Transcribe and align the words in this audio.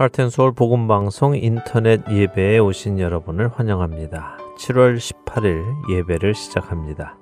하트앤소울 0.00 0.52
복음방송 0.52 1.36
인터넷 1.36 2.00
예배에 2.10 2.56
오신 2.56 3.00
여러분을 3.00 3.50
환영합니다. 3.54 4.38
7월 4.56 4.96
18일 4.96 5.62
예배를 5.90 6.34
시작합니다. 6.34 7.18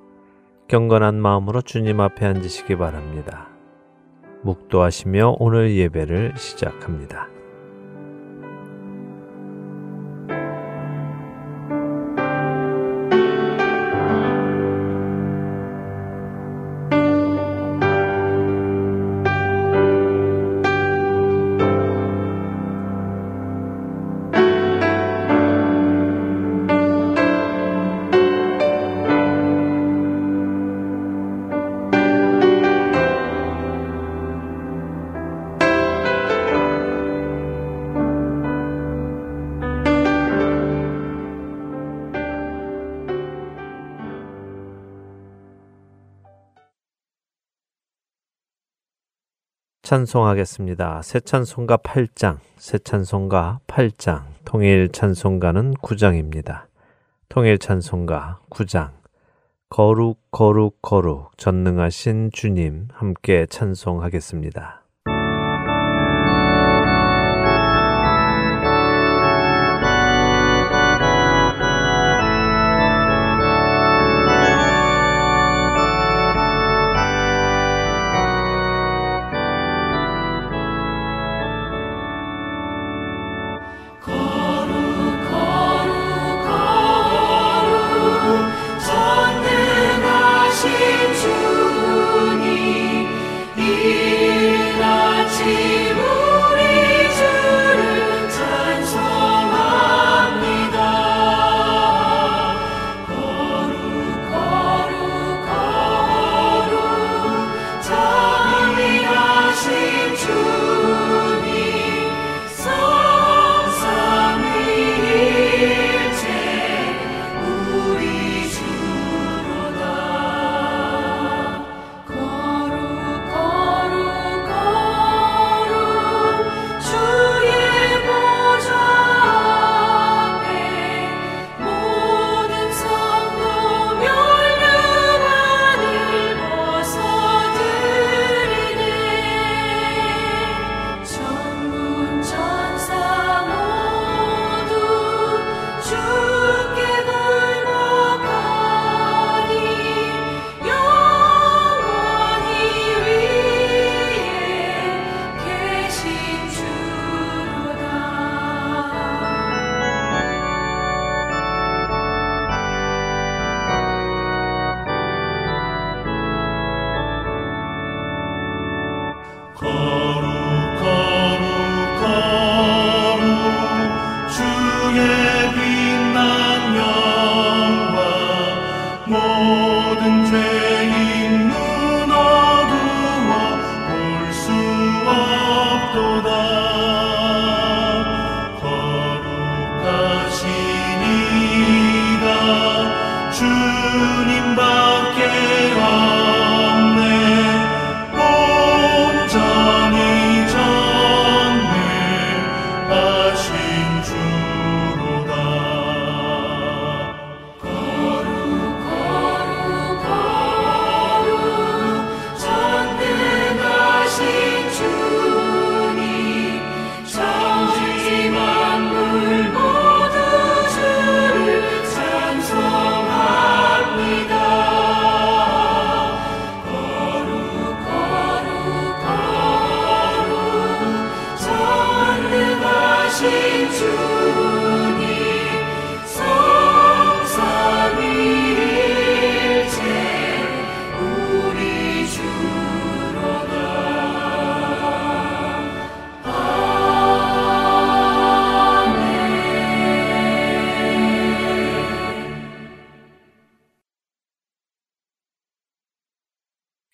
경건한 0.69 1.21
마음으로 1.21 1.61
주님 1.61 1.99
앞에 1.99 2.25
앉으시기 2.25 2.77
바랍니다. 2.77 3.49
묵도하시며 4.45 5.39
오늘 5.41 5.75
예배를 5.75 6.35
시작합니다. 6.37 7.27
찬송하겠습니다. 49.89 51.01
새 51.01 51.19
찬송가 51.19 51.79
8장, 51.79 52.41
새 52.59 52.77
찬송가 52.77 53.61
8장, 53.67 54.25
통일 54.45 54.91
찬송가는 54.93 55.73
9장입니다. 55.77 56.67
통일 57.31 57.57
찬송가 57.57 58.39
9장. 58.51 58.91
거룩, 59.71 60.21
거룩, 60.31 60.83
거룩, 60.83 61.31
전능하신 61.39 62.33
주님 62.35 62.89
함께 62.93 63.47
찬송하겠습니다. 63.47 64.78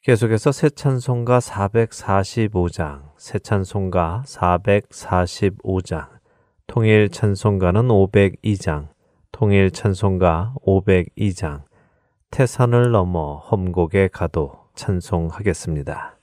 계속해서 0.05 0.53
새 0.53 0.69
찬송가 0.69 1.39
445장, 1.39 3.05
새 3.17 3.39
찬송가 3.39 4.23
445장, 4.27 6.09
통일 6.67 7.09
찬송가는 7.09 7.89
502장, 7.89 8.89
통일 9.33 9.71
찬송가 9.71 10.56
502장, 10.61 11.62
태산을 12.31 12.91
넘어 12.91 13.37
험곡에 13.37 14.09
가도 14.09 14.53
찬송하겠습니다. 14.75 16.14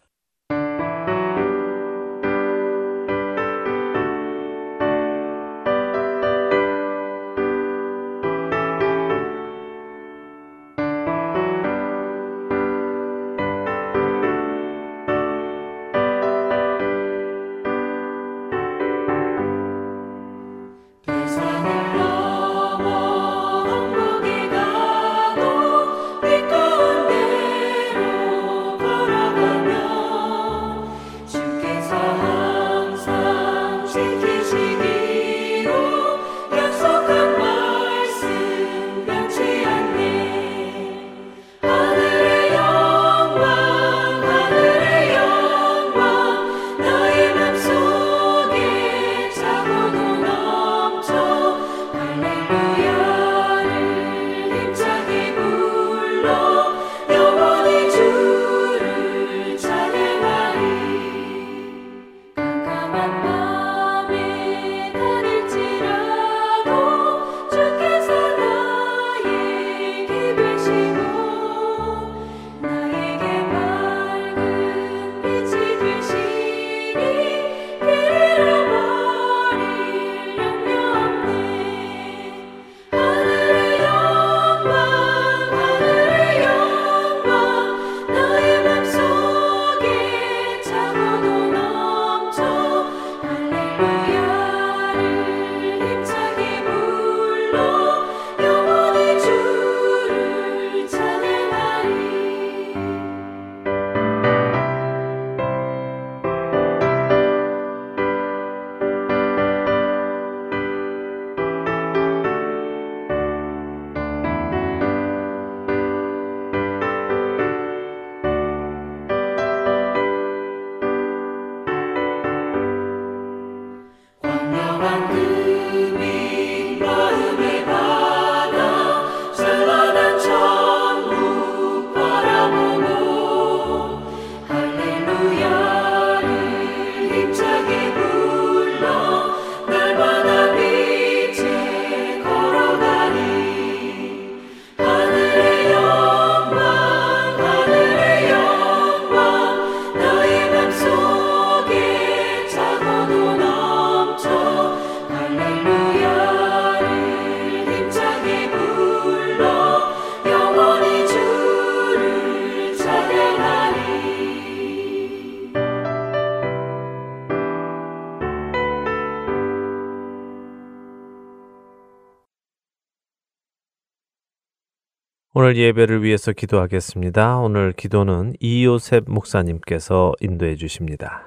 오늘 175.33 175.55
예배를 175.55 176.03
위해서 176.03 176.33
기도하겠습니다. 176.33 177.37
오늘 177.37 177.71
기도는 177.71 178.33
이요셉 178.41 179.05
목사님께서 179.07 180.11
인도해 180.19 180.57
주십니다. 180.57 181.23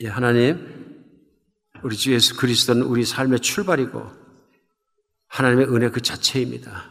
예, 0.00 0.08
하나님, 0.08 1.04
우리 1.82 1.94
주 1.96 2.14
예수 2.14 2.34
그리스도는 2.38 2.86
우리 2.86 3.04
삶의 3.04 3.40
출발이고 3.40 4.02
하나님의 5.26 5.66
은혜 5.66 5.90
그 5.90 6.00
자체입니다. 6.00 6.84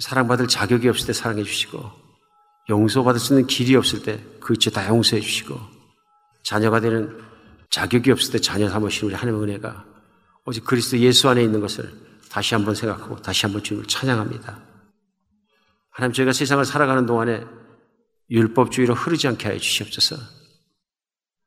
사랑받을 0.00 0.48
자격이 0.48 0.88
없을 0.88 1.06
때 1.06 1.12
사랑해 1.12 1.44
주시고 1.44 1.78
용서받을 2.68 3.20
수 3.20 3.34
있는 3.34 3.46
길이 3.46 3.76
없을 3.76 4.02
때 4.02 4.18
그치 4.40 4.72
다 4.72 4.88
용서해 4.88 5.22
주시고 5.22 5.56
자녀가 6.42 6.80
되는 6.80 7.16
자격이 7.70 8.10
없을 8.10 8.32
때 8.32 8.40
자녀 8.40 8.68
삼으신 8.68 9.06
우리 9.06 9.14
하나님의 9.14 9.44
은혜가 9.44 9.84
오직 10.44 10.64
그리스도 10.64 10.98
예수 10.98 11.28
안에 11.28 11.40
있는 11.40 11.60
것을 11.60 11.88
다시 12.32 12.54
한번 12.56 12.74
생각하고 12.74 13.22
다시 13.22 13.46
한번 13.46 13.62
주님을 13.62 13.86
찬양합니다. 13.86 14.77
하나님 15.98 16.12
저희가 16.12 16.32
세상을 16.32 16.64
살아가는 16.64 17.06
동안에 17.06 17.44
율법주의로 18.30 18.94
흐르지 18.94 19.26
않게 19.26 19.48
하여 19.48 19.58
주시옵소서. 19.58 20.14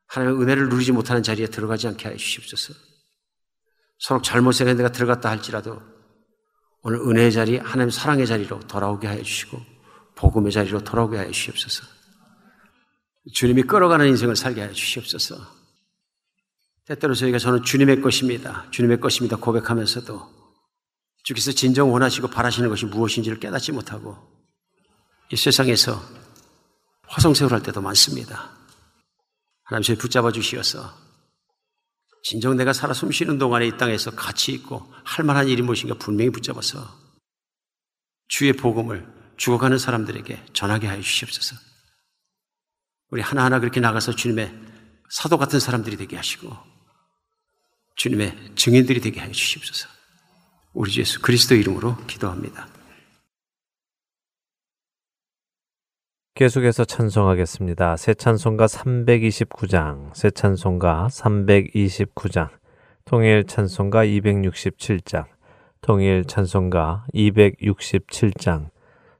하나님의 0.07 0.43
은혜를 0.43 0.67
누리지 0.67 0.91
못하는 0.91 1.23
자리에 1.23 1.47
들어가지 1.47 1.87
않게 1.87 2.09
하여 2.09 2.17
주시옵소서. 2.17 2.73
서로 3.97 4.21
잘못 4.21 4.51
생각한 4.51 4.75
데가 4.75 4.91
들어갔다 4.91 5.29
할지라도 5.29 5.81
오늘 6.81 6.99
은혜의 6.99 7.31
자리, 7.31 7.57
하나님 7.59 7.91
사랑의 7.91 8.27
자리로 8.27 8.59
돌아오게 8.67 9.07
하여 9.07 9.23
주시고 9.23 9.57
복음의 10.15 10.51
자리로 10.51 10.83
돌아오게 10.83 11.15
하여 11.15 11.31
주시옵소서. 11.31 11.85
주님이 13.33 13.63
끌어가는 13.63 14.05
인생을 14.05 14.35
살게 14.35 14.59
하여 14.59 14.73
주시옵소서. 14.73 15.37
때때로 16.87 17.13
저희가 17.13 17.37
저는 17.37 17.63
주님의 17.63 18.01
것입니다. 18.01 18.69
주님의 18.71 18.99
것입니다. 18.99 19.37
고백하면서도 19.37 20.41
주께서 21.23 21.53
진정 21.53 21.93
원하시고 21.93 22.27
바라시는 22.27 22.67
것이 22.67 22.85
무엇인지를 22.87 23.39
깨닫지 23.39 23.71
못하고 23.71 24.40
이 25.31 25.35
세상에서 25.35 26.01
화성세월 27.07 27.53
할 27.53 27.63
때도 27.63 27.81
많습니다. 27.81 28.51
하나님 29.63 29.83
저희 29.83 29.97
붙잡아 29.97 30.31
주시어서 30.31 30.93
진정 32.23 32.55
내가 32.57 32.73
살아 32.73 32.93
숨 32.93 33.11
쉬는 33.11 33.37
동안에 33.37 33.67
이 33.67 33.77
땅에서 33.77 34.11
가치 34.11 34.51
있고 34.51 34.91
할 35.03 35.25
만한 35.25 35.47
일이 35.47 35.61
무엇인가 35.61 35.95
분명히 35.95 36.31
붙잡아서 36.31 36.85
주의 38.27 38.53
복음을 38.53 39.07
죽어가는 39.37 39.77
사람들에게 39.77 40.47
전하게 40.53 40.87
하여 40.87 41.01
주시옵소서. 41.01 41.55
우리 43.09 43.21
하나하나 43.21 43.59
그렇게 43.59 43.79
나가서 43.79 44.15
주님의 44.15 44.53
사도 45.09 45.37
같은 45.37 45.59
사람들이 45.59 45.97
되게 45.97 46.15
하시고 46.15 46.55
주님의 47.95 48.53
증인들이 48.55 49.01
되게 49.01 49.19
하여 49.19 49.31
주시옵소서. 49.31 49.87
우리 50.73 50.91
주 50.91 51.01
예수 51.01 51.21
그리스도 51.21 51.55
이름으로 51.55 51.97
기도합니다. 52.05 52.80
계속해서 56.33 56.85
찬송하겠습니다. 56.85 57.97
새 57.97 58.13
찬송가 58.13 58.65
329장, 58.65 60.15
새 60.15 60.31
찬송가 60.31 61.09
329장, 61.11 62.47
통일 63.03 63.43
찬송가 63.45 64.05
267장, 64.05 65.25
통일 65.81 66.23
찬송가 66.23 67.05
267장, 67.13 68.69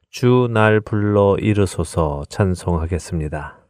주 0.09 0.47
날 0.49 0.79
불러 0.79 1.35
이르소서 1.37 2.23
찬송하겠습니다. 2.29 3.60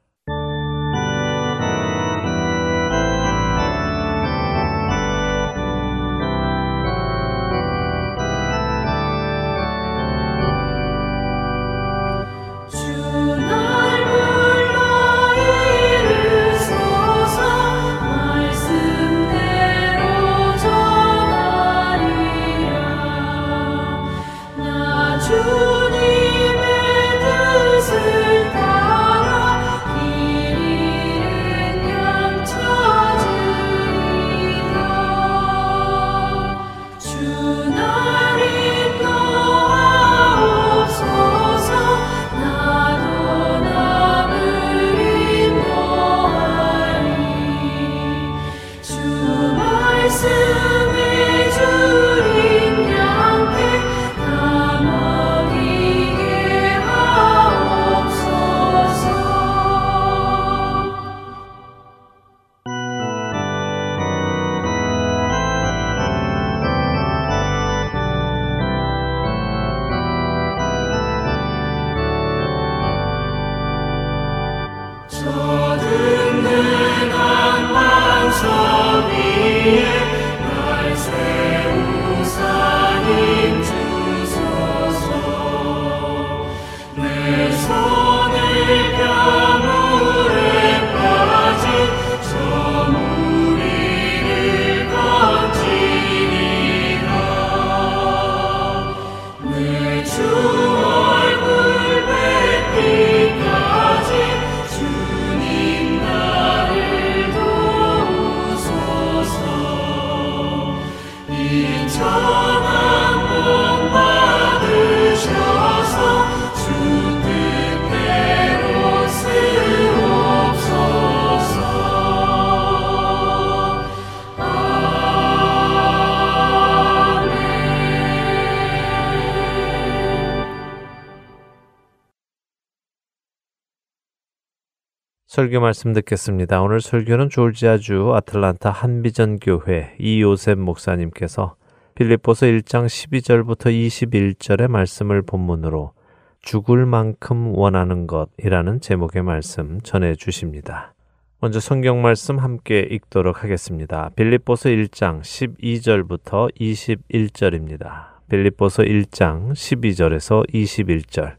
설교 135.41 135.59
말씀 135.59 135.91
듣겠습니다. 135.93 136.61
오늘 136.61 136.81
설교는 136.81 137.31
졸지아주 137.31 138.13
아틀란타 138.13 138.69
한비전 138.69 139.39
교회 139.39 139.95
이요셉 139.97 140.59
목사님께서 140.59 141.55
빌립보서 141.95 142.45
1장 142.45 142.85
12절부터 142.85 143.71
21절의 143.71 144.67
말씀을 144.67 145.23
본문으로 145.23 145.93
죽을 146.41 146.85
만큼 146.85 147.55
원하는 147.55 148.05
것이라는 148.05 148.81
제목의 148.81 149.23
말씀 149.23 149.81
전해 149.81 150.13
주십니다. 150.13 150.93
먼저 151.39 151.59
성경 151.59 152.03
말씀 152.03 152.37
함께 152.37 152.81
읽도록 152.91 153.43
하겠습니다. 153.43 154.11
빌립보서 154.15 154.69
1장 154.69 155.21
12절부터 155.21 156.53
21절입니다. 156.55 158.09
빌립보서 158.29 158.83
1장 158.83 159.53
12절에서 159.53 160.47
21절. 160.53 161.33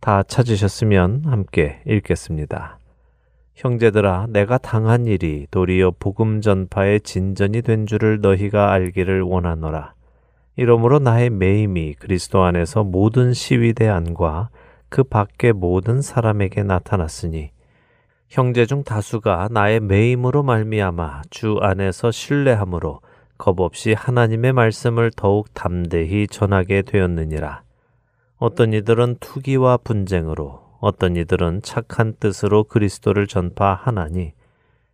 다 0.00 0.22
찾으셨으면 0.22 1.22
함께 1.24 1.80
읽겠습니다. 1.86 2.78
형제들아 3.56 4.26
내가 4.28 4.58
당한 4.58 5.06
일이 5.06 5.46
도리어 5.50 5.94
복음 5.98 6.42
전파의 6.42 7.00
진전이 7.00 7.62
된 7.62 7.86
줄을 7.86 8.20
너희가 8.20 8.70
알기를 8.70 9.22
원하노라. 9.22 9.94
이러므로 10.56 10.98
나의 10.98 11.30
매임이 11.30 11.94
그리스도 11.94 12.42
안에서 12.42 12.84
모든 12.84 13.32
시위대 13.32 13.88
안과 13.88 14.50
그 14.90 15.02
밖의 15.04 15.54
모든 15.54 16.02
사람에게 16.02 16.64
나타났으니 16.64 17.50
형제 18.28 18.66
중 18.66 18.84
다수가 18.84 19.48
나의 19.50 19.80
매임으로 19.80 20.42
말미암아 20.42 21.22
주 21.30 21.58
안에서 21.62 22.10
신뢰함으로 22.10 23.00
겁 23.38 23.60
없이 23.60 23.94
하나님의 23.94 24.52
말씀을 24.52 25.10
더욱 25.16 25.52
담대히 25.54 26.26
전하게 26.26 26.82
되었느니라. 26.82 27.62
어떤 28.36 28.74
이들은 28.74 29.16
투기와 29.20 29.78
분쟁으로, 29.78 30.65
어떤 30.78 31.16
이들은 31.16 31.62
착한 31.62 32.14
뜻으로 32.18 32.64
그리스도를 32.64 33.26
전파하나니 33.26 34.32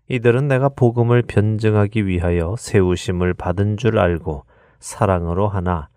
이들은 0.08 0.48
내가 0.48 0.68
복음을 0.68 1.22
변증하기 1.22 2.06
위하여 2.06 2.54
세우심을 2.58 3.34
받은 3.34 3.76
줄 3.76 3.98
알고 3.98 4.44
사랑으로 4.78 5.48
하나 5.48 5.88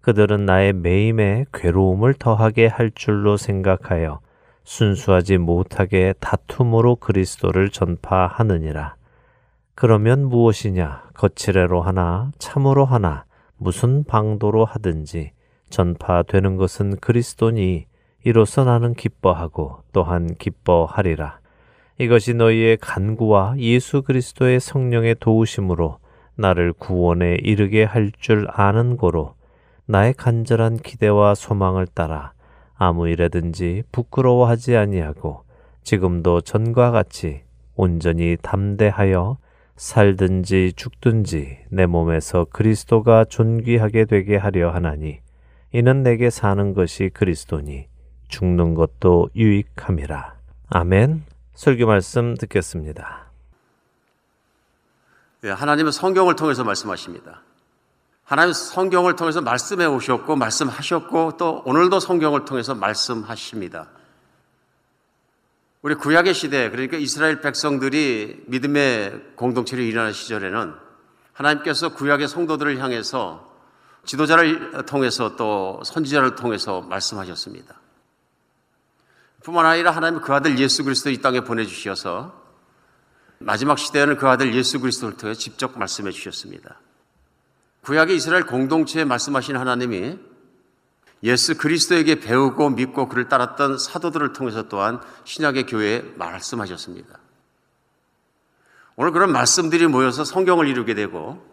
그들은 0.00 0.44
나의 0.44 0.74
매임에 0.74 1.46
괴로움을 1.52 2.14
더하게 2.14 2.66
할 2.66 2.90
줄로 2.94 3.36
생각하여 3.36 4.20
순수하지 4.64 5.38
못하게 5.38 6.14
다툼으로 6.20 6.96
그리스도를 6.96 7.70
전파하느니라. 7.70 8.96
그러면 9.74 10.26
무엇이냐? 10.28 11.04
거칠애로 11.14 11.82
하나, 11.82 12.30
참으로 12.38 12.84
하나, 12.84 13.24
무슨 13.56 14.04
방도로 14.04 14.64
하든지 14.64 15.32
전파되는 15.70 16.56
것은 16.56 16.96
그리스도니 16.98 17.86
이로써 18.24 18.64
나는 18.64 18.94
기뻐하고 18.94 19.82
또한 19.92 20.34
기뻐하리라. 20.34 21.40
이것이 21.98 22.34
너희의 22.34 22.78
간구와 22.78 23.56
예수 23.58 24.02
그리스도의 24.02 24.60
성령의 24.60 25.16
도우심으로 25.20 25.98
나를 26.36 26.72
구원에 26.72 27.36
이르게 27.42 27.84
할 27.84 28.10
줄 28.18 28.48
아는 28.50 28.96
고로 28.96 29.34
나의 29.86 30.14
간절한 30.14 30.78
기대와 30.78 31.34
소망을 31.34 31.86
따라 31.86 32.32
아무 32.74 33.08
일에든지 33.08 33.82
부끄러워하지 33.92 34.76
아니하고 34.76 35.42
지금도 35.82 36.40
전과 36.40 36.90
같이 36.90 37.42
온전히 37.76 38.36
담대하여 38.40 39.36
살든지 39.76 40.72
죽든지 40.76 41.58
내 41.68 41.86
몸에서 41.86 42.46
그리스도가 42.50 43.26
존귀하게 43.26 44.06
되게 44.06 44.36
하려 44.36 44.70
하나니 44.70 45.18
이는 45.72 46.02
내게 46.02 46.30
사는 46.30 46.72
것이 46.72 47.10
그리스도니 47.12 47.86
죽는 48.28 48.74
것도 48.74 49.30
유익함이라. 49.36 50.34
아멘. 50.70 51.24
설교 51.54 51.86
말씀 51.86 52.34
듣겠습니다. 52.36 53.24
예, 55.44 55.50
하나님은 55.50 55.92
성경을 55.92 56.36
통해서 56.36 56.64
말씀하십니다. 56.64 57.42
하나님 58.24 58.54
성경을 58.54 59.16
통해서 59.16 59.42
말씀해 59.42 59.84
오셨고 59.84 60.36
말씀하셨고 60.36 61.36
또 61.36 61.62
오늘도 61.66 62.00
성경을 62.00 62.46
통해서 62.46 62.74
말씀하십니다. 62.74 63.88
우리 65.82 65.94
구약의 65.94 66.32
시대 66.32 66.70
그러니까 66.70 66.96
이스라엘 66.96 67.42
백성들이 67.42 68.44
믿음의 68.46 69.34
공동체를 69.36 69.84
일어나는 69.84 70.14
시절에는 70.14 70.72
하나님께서 71.34 71.94
구약의 71.94 72.28
성도들을 72.28 72.78
향해서 72.78 73.52
지도자를 74.06 74.86
통해서 74.86 75.36
또 75.36 75.82
선지자를 75.84 76.36
통해서 76.36 76.80
말씀하셨습니다. 76.80 77.83
뿐만 79.44 79.66
아니라 79.66 79.90
하나님 79.90 80.20
그 80.20 80.32
아들 80.32 80.58
예수 80.58 80.84
그리스도 80.84 81.10
이 81.10 81.18
땅에 81.18 81.40
보내주셔서 81.40 82.42
마지막 83.38 83.78
시대에는 83.78 84.16
그 84.16 84.26
아들 84.26 84.54
예수 84.54 84.80
그리스도를 84.80 85.18
통해 85.18 85.34
직접 85.34 85.78
말씀해 85.78 86.12
주셨습니다. 86.12 86.80
구약의 87.82 88.16
이스라엘 88.16 88.46
공동체에 88.46 89.04
말씀하신 89.04 89.58
하나님이 89.58 90.18
예수 91.22 91.58
그리스도에게 91.58 92.20
배우고 92.20 92.70
믿고 92.70 93.08
그를 93.08 93.28
따랐던 93.28 93.76
사도들을 93.76 94.32
통해서 94.32 94.68
또한 94.68 95.00
신약의 95.24 95.66
교회에 95.66 96.02
말씀하셨습니다. 96.16 97.18
오늘 98.96 99.12
그런 99.12 99.30
말씀들이 99.30 99.86
모여서 99.88 100.24
성경을 100.24 100.68
이루게 100.68 100.94
되고 100.94 101.44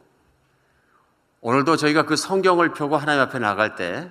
오늘도 1.41 1.75
저희가 1.75 2.05
그 2.05 2.15
성경을 2.15 2.71
펴고 2.71 2.95
하나님 2.95 3.21
앞에 3.21 3.39
나갈 3.39 3.75
때 3.75 4.09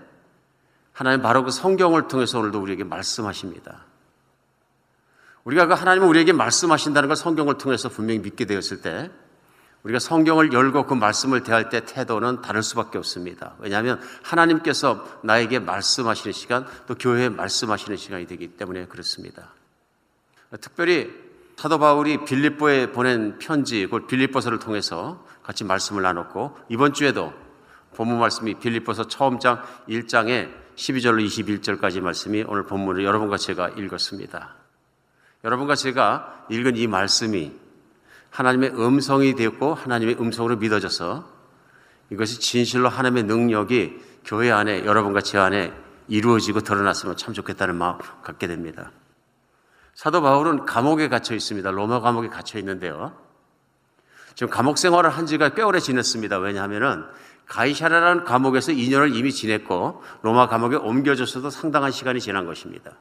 하나님 0.92 1.23
바로 1.23 1.44
그 1.44 1.50
성경을 1.50 2.09
통해서 2.09 2.38
오늘도 2.38 2.61
우리에게 2.61 2.85
말씀하십니다. 2.85 3.87
우리가 5.44 5.66
그 5.66 5.75
하나님은 5.75 6.09
우리에게 6.09 6.32
말씀하신다는 6.32 7.09
걸 7.09 7.16
성경을 7.16 7.59
통해서 7.59 7.88
분명히 7.88 8.20
믿게 8.20 8.44
되었을 8.44 8.82
때 8.82 9.11
우리가 9.82 9.99
성경을 9.99 10.52
열고 10.52 10.85
그 10.87 10.94
말씀을 10.94 11.42
대할 11.42 11.70
때 11.70 11.85
태도는 11.85 12.42
다를 12.42 12.62
수밖에 12.62 12.99
없습니다. 12.99 13.54
왜냐하면 13.59 14.00
하나님께서 14.23 15.06
나에게 15.23 15.59
말씀하시는 15.59 16.32
시간 16.32 16.66
또 16.87 16.94
교회에 16.94 17.30
말씀하시는 17.30 17.97
시간이 17.97 18.26
되기 18.26 18.49
때문에 18.49 18.87
그렇습니다. 18.87 19.54
특별히 20.61 21.11
사도 21.56 21.78
바울이 21.78 22.25
빌립보에 22.25 22.90
보낸 22.90 23.38
편지, 23.38 23.85
곧 23.85 24.06
빌립보서를 24.06 24.59
통해서 24.59 25.26
같이 25.42 25.62
말씀을 25.64 26.02
나눴고 26.02 26.56
이번 26.70 26.94
주에도 26.94 27.35
본문 27.94 28.18
말씀이 28.18 28.54
빌립보서 28.54 29.09
처음 29.09 29.38
장 29.38 29.62
1장에 29.87 30.60
12절로 30.80 31.25
21절까지 31.26 32.00
말씀이 32.00 32.42
오늘 32.49 32.64
본문을 32.64 33.04
여러분과 33.04 33.37
제가 33.37 33.68
읽었습니다. 33.68 34.54
여러분과 35.44 35.75
제가 35.75 36.46
읽은 36.49 36.76
이 36.76 36.87
말씀이 36.87 37.52
하나님의 38.30 38.70
음성이 38.70 39.34
되었고 39.34 39.75
하나님의 39.75 40.16
음성으로 40.18 40.56
믿어져서 40.56 41.28
이것이 42.10 42.40
진실로 42.40 42.88
하나님의 42.88 43.25
능력이 43.25 44.00
교회 44.25 44.50
안에 44.50 44.87
여러분과 44.87 45.20
제 45.20 45.37
안에 45.37 45.72
이루어지고 46.08 46.60
드러났으면 46.60 47.16
참 47.18 47.34
좋겠다는 47.34 47.76
마음 47.76 47.99
갖게 48.22 48.46
됩니다. 48.46 48.90
사도 49.94 50.22
바울은 50.22 50.64
감옥에 50.64 51.08
갇혀 51.08 51.34
있습니다. 51.34 51.70
로마 51.72 52.00
감옥에 52.00 52.28
갇혀 52.28 52.58
있는데요. 52.58 53.12
지금 54.34 54.49
감옥 54.49 54.78
생활을 54.78 55.10
한 55.10 55.26
지가 55.26 55.50
꽤 55.50 55.62
오래 55.62 55.78
지냈습니다. 55.78 56.38
왜냐하면은 56.38 57.04
가이샤라라는 57.50 58.25
감옥에서 58.25 58.71
2년을 58.71 59.14
이미 59.14 59.33
지냈고 59.33 60.02
로마 60.23 60.47
감옥에 60.47 60.76
옮겨졌어도 60.76 61.50
상당한 61.50 61.90
시간이 61.90 62.21
지난 62.21 62.47
것입니다. 62.47 62.92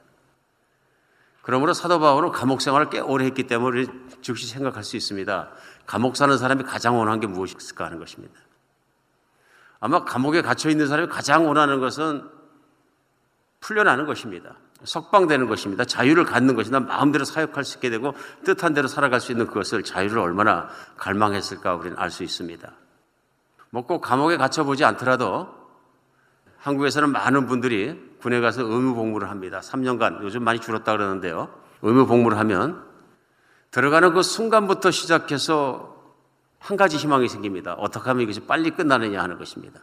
그러므로 1.42 1.72
사도 1.72 2.00
바울은 2.00 2.32
감옥 2.32 2.60
생활을 2.60 2.90
꽤 2.90 2.98
오래 2.98 3.24
했기 3.24 3.44
때문에 3.44 3.86
즉시 4.22 4.48
생각할 4.48 4.82
수 4.82 4.96
있습니다. 4.96 5.50
감옥 5.86 6.16
사는 6.16 6.36
사람이 6.36 6.64
가장 6.64 6.98
원하는 6.98 7.20
게 7.20 7.28
무엇일까 7.28 7.84
하는 7.84 7.98
것입니다. 7.98 8.34
아마 9.78 10.04
감옥에 10.04 10.42
갇혀 10.42 10.68
있는 10.68 10.88
사람이 10.88 11.08
가장 11.08 11.46
원하는 11.46 11.78
것은 11.78 12.28
풀려나는 13.60 14.04
것입니다. 14.04 14.56
석방되는 14.82 15.46
것입니다. 15.46 15.84
자유를 15.84 16.24
갖는 16.24 16.56
것이나 16.56 16.80
마음대로 16.80 17.24
사역할 17.24 17.64
수 17.64 17.76
있게 17.76 17.88
되고 17.88 18.14
뜻한 18.44 18.74
대로 18.74 18.88
살아갈 18.88 19.20
수 19.20 19.30
있는 19.30 19.46
그것을 19.46 19.84
자유를 19.84 20.18
얼마나 20.18 20.68
갈망했을까 20.96 21.76
우리는 21.76 21.96
알 21.98 22.10
수 22.10 22.24
있습니다. 22.24 22.79
뭐 23.70 23.86
감옥에 23.86 24.36
갇혀보지 24.36 24.84
않더라도 24.84 25.48
한국에서는 26.58 27.10
많은 27.10 27.46
분들이 27.46 27.98
군에 28.20 28.40
가서 28.40 28.62
의무 28.62 28.94
복무를 28.94 29.30
합니다. 29.30 29.60
3년간 29.60 30.22
요즘 30.22 30.42
많이 30.44 30.60
줄었다 30.60 30.92
그러는데요. 30.92 31.48
의무 31.82 32.06
복무를 32.06 32.36
하면 32.38 32.84
들어가는 33.70 34.12
그 34.12 34.22
순간부터 34.22 34.90
시작해서 34.90 35.96
한 36.58 36.76
가지 36.76 36.96
희망이 36.96 37.28
생깁니다. 37.28 37.74
어떻게 37.74 38.08
하면 38.10 38.22
이것이 38.24 38.40
빨리 38.40 38.70
끝나느냐 38.70 39.22
하는 39.22 39.38
것입니다. 39.38 39.80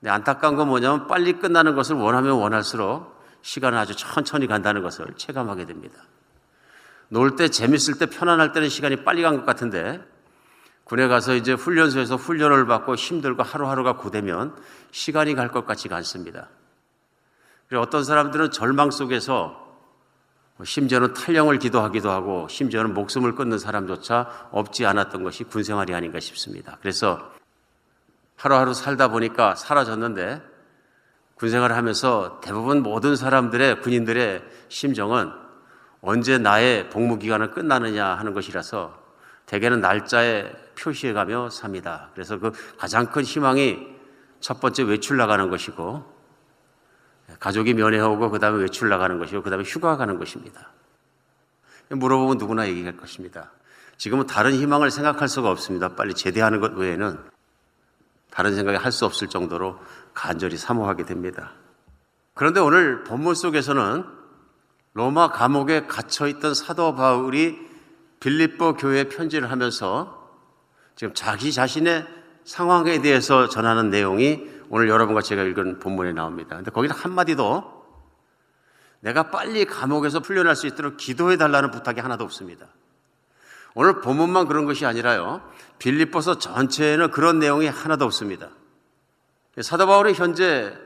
근데 0.00 0.10
안타까운 0.10 0.56
건 0.56 0.68
뭐냐면 0.68 1.06
빨리 1.06 1.34
끝나는 1.34 1.76
것을 1.76 1.94
원하면 1.96 2.32
원할수록 2.32 3.14
시간은 3.42 3.78
아주 3.78 3.94
천천히 3.94 4.46
간다는 4.48 4.82
것을 4.82 5.06
체감하게 5.16 5.66
됩니다. 5.66 5.98
놀 7.08 7.36
때 7.36 7.48
재밌을 7.48 7.98
때 7.98 8.06
편안할 8.06 8.52
때는 8.52 8.68
시간이 8.68 9.04
빨리 9.04 9.22
간 9.22 9.36
것 9.36 9.46
같은데 9.46 10.00
군에 10.86 11.08
가서 11.08 11.34
이제 11.34 11.52
훈련소에서 11.52 12.14
훈련을 12.14 12.66
받고 12.66 12.94
힘들고 12.94 13.42
하루하루가 13.42 13.96
고되면 13.96 14.56
시간이 14.92 15.34
갈 15.34 15.50
것 15.50 15.66
같지가 15.66 15.96
않습니다. 15.96 16.48
그리고 17.68 17.82
어떤 17.82 18.04
사람들은 18.04 18.52
절망 18.52 18.92
속에서 18.92 19.66
심지어는 20.62 21.12
탈령을 21.12 21.58
기도하기도 21.58 22.08
하고 22.08 22.46
심지어는 22.48 22.94
목숨을 22.94 23.34
끊는 23.34 23.58
사람조차 23.58 24.48
없지 24.52 24.86
않았던 24.86 25.24
것이 25.24 25.42
군 25.42 25.64
생활이 25.64 25.92
아닌가 25.92 26.20
싶습니다. 26.20 26.78
그래서 26.80 27.32
하루하루 28.36 28.72
살다 28.72 29.08
보니까 29.08 29.56
사라졌는데 29.56 30.40
군 31.34 31.50
생활을 31.50 31.74
하면서 31.76 32.40
대부분 32.42 32.84
모든 32.84 33.16
사람들의 33.16 33.80
군인들의 33.80 34.44
심정은 34.68 35.32
언제 36.00 36.38
나의 36.38 36.90
복무 36.90 37.18
기간은 37.18 37.50
끝나느냐 37.50 38.06
하는 38.06 38.34
것이라서 38.34 39.05
대개는 39.46 39.80
날짜에 39.80 40.52
표시해 40.78 41.12
가며 41.12 41.48
삽니다. 41.50 42.10
그래서 42.14 42.38
그 42.38 42.52
가장 42.76 43.06
큰 43.06 43.22
희망이 43.22 43.86
첫 44.40 44.60
번째 44.60 44.82
외출 44.84 45.16
나가는 45.16 45.48
것이고 45.48 46.14
가족이 47.40 47.74
면회하고 47.74 48.30
그 48.30 48.38
다음에 48.38 48.62
외출 48.62 48.88
나가는 48.88 49.18
것이고 49.18 49.42
그 49.42 49.50
다음에 49.50 49.64
휴가 49.64 49.96
가는 49.96 50.18
것입니다. 50.18 50.70
물어보면 51.88 52.38
누구나 52.38 52.68
얘기할 52.68 52.96
것입니다. 52.96 53.52
지금은 53.96 54.26
다른 54.26 54.52
희망을 54.52 54.90
생각할 54.90 55.28
수가 55.28 55.50
없습니다. 55.50 55.94
빨리 55.94 56.14
제대하는 56.14 56.60
것 56.60 56.72
외에는 56.74 57.18
다른 58.30 58.54
생각이 58.54 58.76
할 58.76 58.92
수 58.92 59.06
없을 59.06 59.28
정도로 59.28 59.78
간절히 60.12 60.56
사모하게 60.56 61.04
됩니다. 61.04 61.52
그런데 62.34 62.60
오늘 62.60 63.04
본문 63.04 63.34
속에서는 63.34 64.04
로마 64.92 65.30
감옥에 65.30 65.86
갇혀 65.86 66.26
있던 66.26 66.54
사도 66.54 66.94
바울이 66.94 67.65
빌립보 68.20 68.74
교회에 68.74 69.04
편지를 69.04 69.50
하면서 69.50 70.30
지금 70.94 71.12
자기 71.14 71.52
자신의 71.52 72.06
상황에 72.44 73.02
대해서 73.02 73.48
전하는 73.48 73.90
내용이 73.90 74.48
오늘 74.68 74.88
여러분과 74.88 75.20
제가 75.20 75.42
읽은 75.42 75.78
본문에 75.78 76.12
나옵니다. 76.12 76.56
근데 76.56 76.70
거기는 76.70 76.94
한마디도 76.94 77.76
내가 79.00 79.30
빨리 79.30 79.64
감옥에서 79.64 80.20
풀려날 80.20 80.56
수 80.56 80.66
있도록 80.66 80.96
기도해 80.96 81.36
달라는 81.36 81.70
부탁이 81.70 82.00
하나도 82.00 82.24
없습니다. 82.24 82.66
오늘 83.74 84.00
본문만 84.00 84.48
그런 84.48 84.64
것이 84.64 84.86
아니라요. 84.86 85.42
빌립보서 85.78 86.38
전체에는 86.38 87.10
그런 87.10 87.38
내용이 87.38 87.66
하나도 87.66 88.06
없습니다. 88.06 88.48
사도 89.60 89.86
바울이 89.86 90.14
현재 90.14 90.76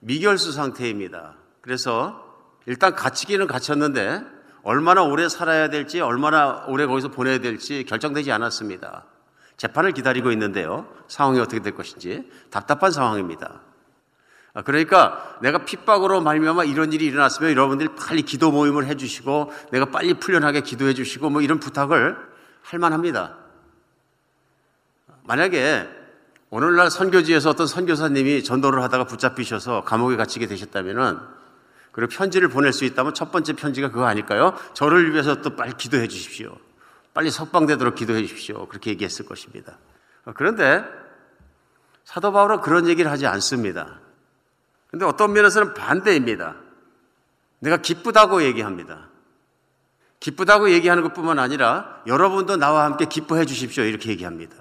미결수 0.00 0.52
상태입니다. 0.52 1.36
그래서 1.60 2.24
일단 2.66 2.94
갇히기는 2.94 3.46
갇혔는데 3.46 4.22
얼마나 4.66 5.04
오래 5.04 5.28
살아야 5.28 5.70
될지 5.70 6.00
얼마나 6.00 6.64
오래 6.66 6.86
거기서 6.86 7.12
보내야 7.12 7.38
될지 7.38 7.84
결정되지 7.84 8.32
않았습니다. 8.32 9.04
재판을 9.56 9.92
기다리고 9.92 10.32
있는데요. 10.32 10.88
상황이 11.06 11.38
어떻게 11.38 11.60
될 11.60 11.72
것인지 11.72 12.28
답답한 12.50 12.90
상황입니다. 12.90 13.60
아, 14.54 14.62
그러니까 14.62 15.38
내가 15.40 15.64
핍박으로 15.64 16.20
말미암아 16.20 16.64
이런 16.64 16.92
일이 16.92 17.06
일어났으면 17.06 17.52
여러분들이 17.52 17.90
빨리 17.94 18.22
기도 18.22 18.50
모임을 18.50 18.86
해주시고 18.86 19.52
내가 19.70 19.84
빨리 19.84 20.14
풀려나게 20.14 20.62
기도해 20.62 20.94
주시고 20.94 21.30
뭐 21.30 21.42
이런 21.42 21.60
부탁을 21.60 22.16
할 22.62 22.80
만합니다. 22.80 23.36
만약에 25.22 25.88
오늘날 26.50 26.90
선교지에서 26.90 27.50
어떤 27.50 27.68
선교사님이 27.68 28.42
전도를 28.42 28.82
하다가 28.82 29.04
붙잡히셔서 29.04 29.84
감옥에 29.84 30.16
갇히게 30.16 30.48
되셨다면은 30.48 31.35
그리고 31.96 32.10
편지를 32.10 32.48
보낼 32.48 32.74
수 32.74 32.84
있다면 32.84 33.14
첫 33.14 33.32
번째 33.32 33.54
편지가 33.54 33.88
그거 33.88 34.04
아닐까요? 34.04 34.54
저를 34.74 35.14
위해서 35.14 35.40
또 35.40 35.56
빨리 35.56 35.72
기도해 35.72 36.08
주십시오. 36.08 36.54
빨리 37.14 37.30
석방되도록 37.30 37.94
기도해 37.94 38.20
주십시오. 38.20 38.68
그렇게 38.68 38.90
얘기했을 38.90 39.24
것입니다. 39.24 39.78
그런데 40.34 40.84
사도 42.04 42.32
바울은 42.32 42.60
그런 42.60 42.86
얘기를 42.86 43.10
하지 43.10 43.26
않습니다. 43.26 43.98
근데 44.90 45.06
어떤 45.06 45.32
면에서는 45.32 45.72
반대입니다. 45.72 46.56
내가 47.60 47.78
기쁘다고 47.78 48.42
얘기합니다. 48.42 49.08
기쁘다고 50.20 50.70
얘기하는 50.72 51.02
것 51.02 51.14
뿐만 51.14 51.38
아니라 51.38 52.02
여러분도 52.06 52.58
나와 52.58 52.84
함께 52.84 53.06
기뻐해 53.06 53.46
주십시오. 53.46 53.84
이렇게 53.84 54.10
얘기합니다. 54.10 54.54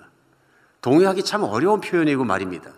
동의하기 0.80 1.24
참 1.24 1.44
어려운 1.44 1.82
표현이고 1.82 2.24
말입니다. 2.24 2.72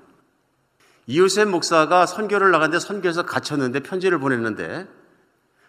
이웃셉 1.07 1.47
목사가 1.47 2.05
선교를 2.05 2.51
나갔는데 2.51 2.79
선교에서 2.79 3.23
갇혔는데 3.23 3.79
편지를 3.79 4.19
보냈는데 4.19 4.87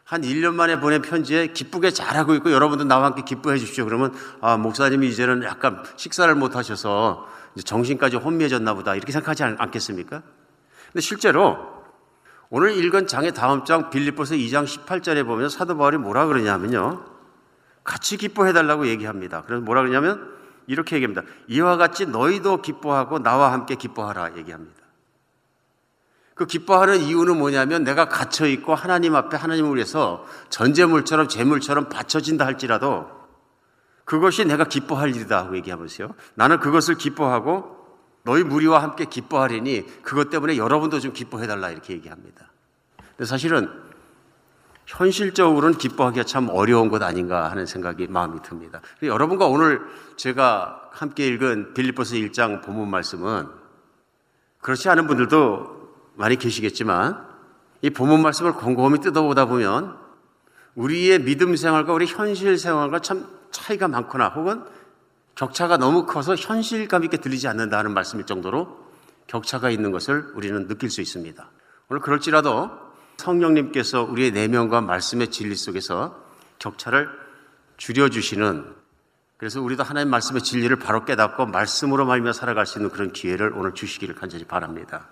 한 0.03 0.23
1년 0.23 0.55
만에 0.55 0.81
보낸 0.81 1.01
편지에 1.01 1.49
기쁘게 1.49 1.91
잘하고 1.91 2.35
있고 2.37 2.51
여러분도 2.51 2.85
나와 2.85 3.07
함께 3.07 3.23
기뻐해 3.23 3.59
주십시오. 3.59 3.85
그러면 3.85 4.13
아, 4.41 4.57
목사님이 4.57 5.07
이제는 5.09 5.45
약간 5.45 5.85
식사를 5.97 6.35
못 6.35 6.57
하셔서 6.57 7.29
정신까지 7.65 8.17
혼미해졌나 8.17 8.75
보다. 8.75 8.95
이렇게 8.95 9.13
생각하지 9.13 9.45
않 9.45 9.71
겠습니까? 9.71 10.23
근데 10.87 11.01
실제로 11.01 11.59
오늘 12.51 12.77
읽은 12.77 13.07
장의 13.07 13.33
다음 13.33 13.65
장 13.65 13.91
빌립보서 13.91 14.35
2장 14.35 14.65
18절에 14.65 15.27
보면 15.27 15.51
사도 15.51 15.77
바울이 15.77 15.99
뭐라 15.99 16.27
그러냐면요. 16.27 17.05
같이 17.85 18.17
기뻐해 18.17 18.53
달라고 18.53 18.87
얘기합니다. 18.89 19.43
그래서 19.47 19.63
뭐라 19.63 19.83
그러냐면 19.83 20.35
이렇게 20.67 20.97
얘기합니다. 20.97 21.23
이와 21.49 21.77
같이 21.77 22.07
너희도 22.07 22.63
기뻐하고 22.63 23.19
나와 23.19 23.53
함께 23.53 23.75
기뻐하라 23.75 24.37
얘기합니다. 24.37 24.78
그 26.39 26.47
기뻐하는 26.47 27.01
이유는 27.01 27.37
뭐냐면 27.37 27.83
내가 27.83 28.09
갇혀 28.09 28.47
있고 28.47 28.77
하나님 28.77 29.17
앞에 29.17 29.37
하나님을 29.37 29.75
위해서 29.75 30.25
전제물처럼 30.51 31.27
재물처럼 31.27 31.89
바쳐진다 31.89 32.47
할지라도 32.47 33.11
그것이 34.05 34.45
내가 34.45 34.65
기뻐할 34.65 35.15
일이다 35.15 35.37
하고 35.37 35.57
얘기하면서요. 35.57 36.15
나는 36.37 36.61
그것을 36.61 36.95
기뻐하고 36.95 37.77
너희 38.23 38.45
무리와 38.45 38.81
함께 38.81 39.07
기뻐하리니 39.07 40.03
그것 40.03 40.31
때문에 40.31 40.57
여러분도 40.57 41.01
좀 41.01 41.13
기뻐해 41.13 41.49
달라 41.49 41.71
이렇게 41.71 41.93
얘기합니다. 41.93 42.53
근데 43.17 43.25
사실은 43.25 43.69
현실적으로는 44.87 45.77
기뻐하기가 45.77 46.25
참 46.25 46.49
어려운 46.51 46.89
것 46.89 47.03
아닌가 47.03 47.51
하는 47.51 47.67
생각이 47.67 48.07
마음이 48.07 48.43
듭니다. 48.43 48.81
여러분과 49.03 49.47
오늘 49.47 49.81
제가 50.17 50.89
함께 50.93 51.27
읽은 51.27 51.75
빌립보서 51.75 52.15
1장 52.15 52.63
본문 52.63 52.89
말씀은 52.89 53.49
그렇지 54.61 54.89
않은 54.89 55.09
분들도 55.09 55.78
많이 56.19 56.37
계시겠지만 56.37 57.25
이 57.81 57.91
본문 57.91 58.23
말씀을 58.23 58.53
곰곰이 58.53 59.01
뜯어보다 59.01 59.47
보면 59.47 59.97
우리의 60.75 61.21
믿음 61.21 61.55
생활과 61.55 61.93
우리 61.93 62.07
현실 62.07 62.59
생활과 62.59 62.99
참 62.99 63.27
차이가 63.53 63.87
많거나 63.87 64.29
혹은 64.31 64.65
격차가 65.37 65.77
너무 65.77 66.07
커서 66.07 66.35
현실감 66.35 67.05
있게 67.05 67.19
들리지 67.19 67.47
않는다는 67.47 67.95
말씀일 67.95 68.27
정도로 68.27 68.89
격차가 69.29 69.71
있는 69.71 69.93
것을 69.93 70.33
우리는 70.35 70.67
느낄 70.67 70.91
수 70.91 71.01
있습니다. 71.01 71.51
오늘 71.89 72.01
그럴지라도 72.03 72.71
성령님께서 73.17 74.03
우리의 74.03 74.33
내면과 74.33 74.81
말씀의 74.81 75.31
진리 75.31 75.55
속에서 75.55 76.21
격차를 76.59 77.09
줄여주시는 77.77 78.75
그래서 79.37 79.63
우리도 79.63 79.85
하나님 79.85 80.11
말씀의 80.11 80.43
진리를 80.43 80.75
바로 80.81 81.05
깨닫고 81.05 81.47
말씀으로 81.47 82.07
말며 82.07 82.33
살아갈 82.33 82.67
수 82.67 82.79
있는 82.79 82.91
그런 82.91 83.13
기회를 83.13 83.53
오늘 83.55 83.73
주시기를 83.73 84.17
간절히 84.17 84.45
바랍니다. 84.45 85.09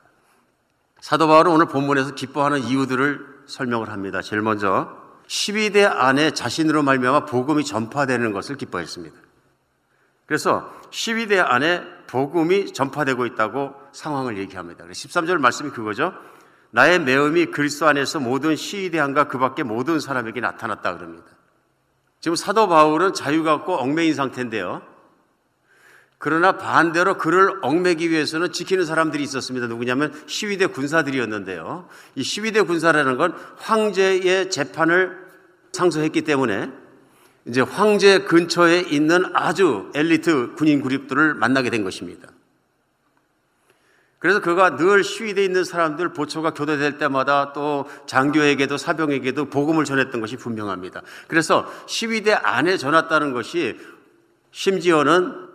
사도 1.06 1.28
바울은 1.28 1.52
오늘 1.52 1.66
본문에서 1.66 2.16
기뻐하는 2.16 2.64
이유들을 2.64 3.44
설명을 3.46 3.90
합니다. 3.90 4.22
제일 4.22 4.42
먼저 4.42 4.88
12대 5.28 5.88
안에 5.88 6.32
자신으로 6.32 6.82
말미암아 6.82 7.26
복음이 7.26 7.64
전파되는 7.64 8.32
것을 8.32 8.56
기뻐했습니다. 8.56 9.16
그래서 10.26 10.68
12대 10.90 11.38
안에 11.38 11.84
복음이 12.08 12.72
전파되고 12.72 13.24
있다고 13.24 13.72
상황을 13.92 14.36
얘기합니다. 14.38 14.84
13절 14.84 15.38
말씀이 15.38 15.70
그거죠. 15.70 16.12
나의 16.72 16.98
매음이 16.98 17.52
그리스도 17.52 17.86
안에서 17.86 18.18
모든 18.18 18.56
시위대한과 18.56 19.28
그 19.28 19.38
밖에 19.38 19.62
모든 19.62 20.00
사람에게 20.00 20.40
나타났다 20.40 20.96
그럽니다. 20.96 21.28
지금 22.18 22.34
사도 22.34 22.66
바울은 22.66 23.14
자유가 23.14 23.54
없고 23.54 23.76
얽매인 23.76 24.12
상태인데요. 24.12 24.82
그러나 26.18 26.56
반대로 26.56 27.18
그를 27.18 27.58
얽매기 27.62 28.10
위해서는 28.10 28.52
지키는 28.52 28.86
사람들이 28.86 29.22
있었습니다. 29.22 29.66
누구냐면 29.66 30.12
시위대 30.26 30.66
군사들이었는데요. 30.66 31.88
이 32.14 32.22
시위대 32.22 32.62
군사라는 32.62 33.16
건 33.16 33.34
황제의 33.58 34.50
재판을 34.50 35.26
상소했기 35.72 36.22
때문에 36.22 36.70
이제 37.44 37.60
황제 37.60 38.20
근처에 38.20 38.80
있는 38.80 39.24
아주 39.34 39.90
엘리트 39.94 40.54
군인 40.56 40.82
그룹들을 40.82 41.34
만나게 41.34 41.70
된 41.70 41.84
것입니다. 41.84 42.28
그래서 44.18 44.40
그가 44.40 44.76
늘 44.76 45.04
시위대에 45.04 45.44
있는 45.44 45.62
사람들 45.62 46.14
보초가 46.14 46.54
교대될 46.54 46.98
때마다 46.98 47.52
또 47.52 47.84
장교에게도 48.06 48.78
사병에게도 48.78 49.50
복음을 49.50 49.84
전했던 49.84 50.20
것이 50.20 50.36
분명합니다. 50.36 51.02
그래서 51.28 51.70
시위대 51.86 52.32
안에 52.32 52.78
전했다는 52.78 53.34
것이 53.34 53.78
심지어는 54.50 55.45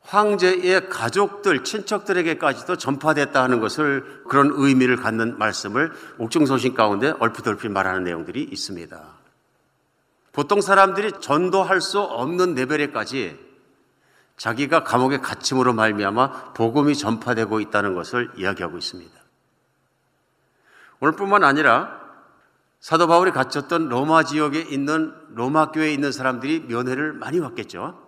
황제의 0.00 0.88
가족들, 0.88 1.62
친척들에게까지도 1.62 2.76
전파됐다 2.76 3.42
하는 3.42 3.60
것을 3.60 4.24
그런 4.28 4.50
의미를 4.54 4.96
갖는 4.96 5.38
말씀을 5.38 5.92
옥중서신 6.18 6.74
가운데 6.74 7.12
얼핏 7.20 7.46
얼핏 7.46 7.68
말하는 7.68 8.04
내용들이 8.04 8.42
있습니다. 8.42 9.00
보통 10.32 10.60
사람들이 10.60 11.12
전도할 11.20 11.80
수 11.80 12.00
없는 12.00 12.54
레벨에까지 12.54 13.38
자기가 14.36 14.84
감옥에 14.84 15.18
갇힘으로 15.18 15.74
말미암아 15.74 16.54
복음이 16.54 16.96
전파되고 16.96 17.60
있다는 17.60 17.94
것을 17.94 18.30
이야기하고 18.36 18.78
있습니다. 18.78 19.12
오늘뿐만 21.00 21.44
아니라 21.44 22.00
사도 22.80 23.06
바울이 23.06 23.32
갇혔던 23.32 23.90
로마 23.90 24.22
지역에 24.22 24.60
있는 24.60 25.12
로마 25.34 25.70
교회에 25.70 25.92
있는 25.92 26.10
사람들이 26.12 26.60
면회를 26.60 27.12
많이 27.12 27.38
왔겠죠. 27.38 27.99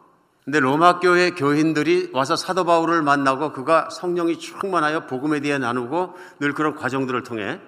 근데 0.45 0.59
로마 0.59 0.99
교회 0.99 1.31
교인들이 1.31 2.11
와서 2.13 2.35
사도 2.35 2.65
바울을 2.65 3.03
만나고 3.03 3.53
그가 3.53 3.89
성령이 3.91 4.39
충만하여 4.39 5.07
복음에 5.07 5.41
대해 5.41 5.59
나누고 5.59 6.15
늘 6.41 6.53
그런 6.53 6.75
과정들을 6.75 7.23
통해 7.23 7.61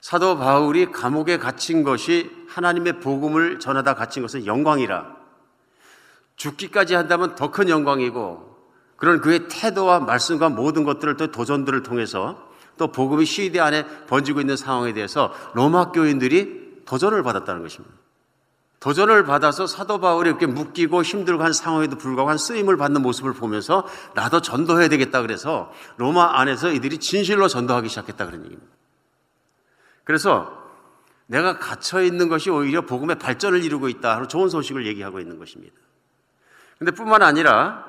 사도 0.00 0.36
바울이 0.36 0.92
감옥에 0.92 1.38
갇힌 1.38 1.82
것이 1.82 2.30
하나님의 2.48 3.00
복음을 3.00 3.60
전하다 3.60 3.94
갇힌 3.94 4.22
것은 4.22 4.46
영광이라 4.46 5.16
죽기까지 6.36 6.94
한다면 6.94 7.34
더 7.34 7.50
큰 7.50 7.68
영광이고 7.68 8.50
그런 8.96 9.20
그의 9.20 9.48
태도와 9.48 10.00
말씀과 10.00 10.50
모든 10.50 10.84
것들을 10.84 11.16
또 11.16 11.30
도전들을 11.30 11.82
통해서 11.82 12.50
또 12.76 12.92
복음이 12.92 13.24
시대 13.24 13.60
안에 13.60 13.86
번지고 14.06 14.40
있는 14.40 14.56
상황에 14.56 14.92
대해서 14.92 15.32
로마 15.54 15.92
교인들이 15.92 16.82
도전을 16.84 17.22
받았다는 17.22 17.62
것입니다. 17.62 17.99
도전을 18.80 19.24
받아서 19.24 19.66
사도 19.66 20.00
바울이 20.00 20.30
이렇게 20.30 20.46
묶이고 20.46 21.02
힘들고 21.02 21.42
한 21.42 21.52
상황에도 21.52 21.96
불구하고 21.96 22.30
한 22.30 22.38
쓰임을 22.38 22.78
받는 22.78 23.02
모습을 23.02 23.34
보면서 23.34 23.86
나도 24.14 24.40
전도해야 24.40 24.88
되겠다 24.88 25.20
그래서 25.20 25.70
로마 25.98 26.38
안에서 26.40 26.72
이들이 26.72 26.98
진실로 26.98 27.46
전도하기 27.46 27.90
시작했다 27.90 28.24
그런 28.24 28.44
얘기입니다. 28.46 28.72
그래서 30.04 30.58
내가 31.26 31.58
갇혀 31.58 32.02
있는 32.02 32.28
것이 32.28 32.50
오히려 32.50 32.80
복음의 32.86 33.18
발전을 33.18 33.62
이루고 33.62 33.88
있다. 33.88 34.26
좋은 34.26 34.48
소식을 34.48 34.86
얘기하고 34.86 35.20
있는 35.20 35.38
것입니다. 35.38 35.76
근데 36.78 36.90
뿐만 36.90 37.22
아니라 37.22 37.84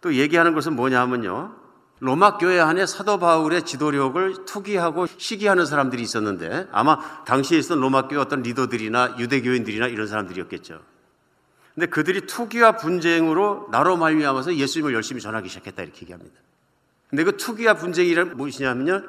또 0.00 0.14
얘기하는 0.14 0.52
것은 0.52 0.74
뭐냐 0.74 1.00
하면요. 1.00 1.54
로마 2.00 2.38
교회 2.38 2.60
안에 2.60 2.86
사도 2.86 3.18
바울의 3.18 3.62
지도력을 3.62 4.44
투기하고 4.44 5.06
시기하는 5.06 5.64
사람들이 5.64 6.02
있었는데 6.02 6.68
아마 6.72 6.98
당시에 7.24 7.58
있었던 7.58 7.80
로마 7.80 8.08
교회 8.08 8.20
어떤 8.20 8.42
리더들이나 8.42 9.16
유대교인들이나 9.18 9.86
이런 9.86 10.06
사람들이었겠죠. 10.06 10.80
근데 11.74 11.86
그들이 11.86 12.26
투기와 12.26 12.76
분쟁으로 12.76 13.68
나로 13.70 13.96
말미암아서 13.96 14.56
예수님을 14.56 14.94
열심히 14.94 15.20
전하기 15.20 15.48
시작했다 15.48 15.82
이렇게 15.82 16.02
얘기합니다. 16.02 16.34
근데 17.08 17.24
그 17.24 17.36
투기와 17.36 17.74
분쟁이란 17.74 18.36
무엇이냐면요. 18.36 19.02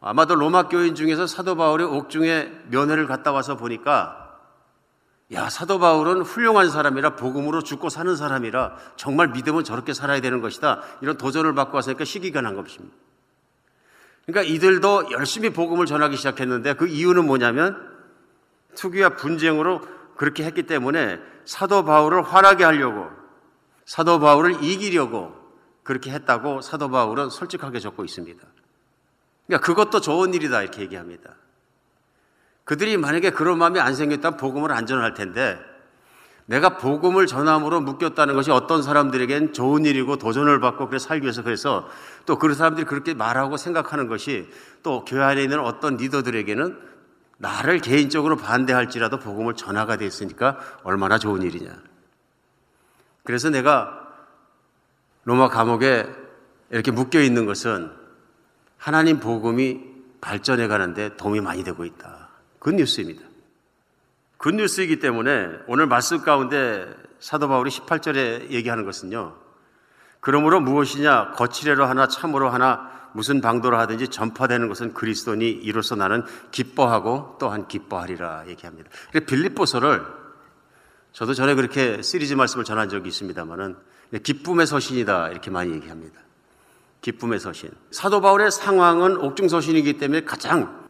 아마도 0.00 0.34
로마 0.34 0.68
교인 0.68 0.94
중에서 0.94 1.26
사도 1.26 1.56
바울의 1.56 1.86
옥중에 1.86 2.50
면회를 2.70 3.06
갔다 3.06 3.32
와서 3.32 3.56
보니까 3.56 4.21
야, 5.32 5.48
사도 5.48 5.78
바울은 5.78 6.22
훌륭한 6.22 6.70
사람이라 6.70 7.16
복음으로 7.16 7.62
죽고 7.62 7.88
사는 7.88 8.14
사람이라 8.14 8.76
정말 8.96 9.28
믿음은 9.28 9.64
저렇게 9.64 9.94
살아야 9.94 10.20
되는 10.20 10.40
것이다. 10.40 10.82
이런 11.00 11.16
도전을 11.16 11.54
받고 11.54 11.76
왔으니까 11.76 12.04
시기가 12.04 12.40
난 12.42 12.54
것입니다. 12.54 12.94
그러니까 14.26 14.52
이들도 14.52 15.10
열심히 15.12 15.50
복음을 15.50 15.86
전하기 15.86 16.16
시작했는데 16.16 16.74
그 16.74 16.86
이유는 16.86 17.26
뭐냐면 17.26 17.90
투기와 18.74 19.10
분쟁으로 19.16 19.80
그렇게 20.16 20.44
했기 20.44 20.64
때문에 20.64 21.18
사도 21.44 21.84
바울을 21.84 22.22
화나게 22.22 22.64
하려고 22.64 23.08
사도 23.86 24.20
바울을 24.20 24.62
이기려고 24.62 25.34
그렇게 25.82 26.12
했다고 26.12 26.60
사도 26.60 26.90
바울은 26.90 27.30
솔직하게 27.30 27.80
적고 27.80 28.04
있습니다. 28.04 28.46
그러니까 29.46 29.66
그것도 29.66 30.00
좋은 30.00 30.34
일이다 30.34 30.62
이렇게 30.62 30.82
얘기합니다. 30.82 31.34
그들이 32.64 32.96
만약에 32.96 33.30
그런 33.30 33.58
마음이 33.58 33.80
안 33.80 33.94
생겼다면 33.94 34.36
복음을 34.36 34.72
안 34.72 34.86
전할 34.86 35.14
텐데 35.14 35.58
내가 36.46 36.76
복음을 36.76 37.26
전함으로 37.26 37.80
묶였다는 37.80 38.34
것이 38.34 38.50
어떤 38.50 38.82
사람들에겐 38.82 39.52
좋은 39.52 39.84
일이고 39.84 40.16
도전을 40.16 40.60
받고 40.60 40.88
그래 40.88 40.98
살기 40.98 41.24
위해서 41.24 41.42
그래서 41.42 41.88
또 42.26 42.38
그런 42.38 42.56
사람들이 42.56 42.84
그렇게 42.86 43.14
말하고 43.14 43.56
생각하는 43.56 44.08
것이 44.08 44.48
또 44.82 45.04
교회 45.04 45.22
안에 45.22 45.42
있는 45.42 45.60
어떤 45.60 45.96
리더들에게는 45.96 46.78
나를 47.38 47.80
개인적으로 47.80 48.36
반대할지라도 48.36 49.18
복음을 49.18 49.54
전하가 49.54 49.96
됐으니까 49.96 50.58
얼마나 50.82 51.18
좋은 51.18 51.42
일이냐. 51.42 51.70
그래서 53.24 53.50
내가 53.50 53.98
로마 55.24 55.48
감옥에 55.48 56.06
이렇게 56.70 56.90
묶여 56.90 57.20
있는 57.20 57.46
것은 57.46 57.90
하나님 58.76 59.20
복음이 59.20 59.80
발전해 60.20 60.66
가는데 60.66 61.16
도움이 61.16 61.40
많이 61.40 61.64
되고 61.64 61.84
있다. 61.84 62.21
굿뉴스입니다. 62.62 63.22
굿뉴스이기 64.38 65.00
때문에 65.00 65.48
오늘 65.66 65.86
말씀 65.86 66.22
가운데 66.22 66.86
사도 67.18 67.48
바울이 67.48 67.70
18절에 67.70 68.50
얘기하는 68.50 68.84
것은요. 68.84 69.36
그러므로 70.20 70.60
무엇이냐 70.60 71.32
거칠애로 71.32 71.84
하나 71.84 72.06
참으로 72.06 72.50
하나 72.50 72.90
무슨 73.14 73.40
방도로 73.40 73.76
하든지 73.78 74.08
전파되는 74.08 74.68
것은 74.68 74.94
그리스도니 74.94 75.50
이로써 75.50 75.96
나는 75.96 76.24
기뻐하고 76.52 77.36
또한 77.38 77.66
기뻐하리라 77.66 78.44
얘기합니다. 78.46 78.90
빌립보서를 79.26 80.04
저도 81.12 81.34
전에 81.34 81.54
그렇게 81.54 82.00
시리즈 82.00 82.34
말씀을 82.34 82.64
전한 82.64 82.88
적이 82.88 83.08
있습니다만은 83.08 83.76
기쁨의 84.22 84.66
서신이다 84.66 85.30
이렇게 85.30 85.50
많이 85.50 85.72
얘기합니다. 85.72 86.20
기쁨의 87.00 87.40
서신. 87.40 87.70
사도 87.90 88.20
바울의 88.20 88.52
상황은 88.52 89.16
옥중 89.16 89.48
서신이기 89.48 89.98
때문에 89.98 90.24
가장 90.24 90.81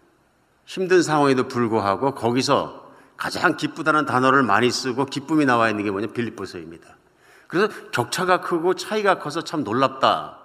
힘든 0.64 1.03
상황에도 1.03 1.48
불구하고 1.48 2.14
거기서 2.14 2.92
가장 3.16 3.57
기쁘다는 3.57 4.07
단어를 4.07 4.42
많이 4.42 4.70
쓰고 4.70 5.07
기쁨이 5.07 5.44
나와 5.44 5.70
있는 5.70 5.85
게 5.85 5.90
뭐냐 5.90 6.09
빌립보서입니다. 6.09 6.96
그래서 7.46 7.68
격차가 7.90 8.40
크고 8.40 8.75
차이가 8.75 9.18
커서 9.18 9.44
참 9.44 9.62
놀랍다. 9.62 10.38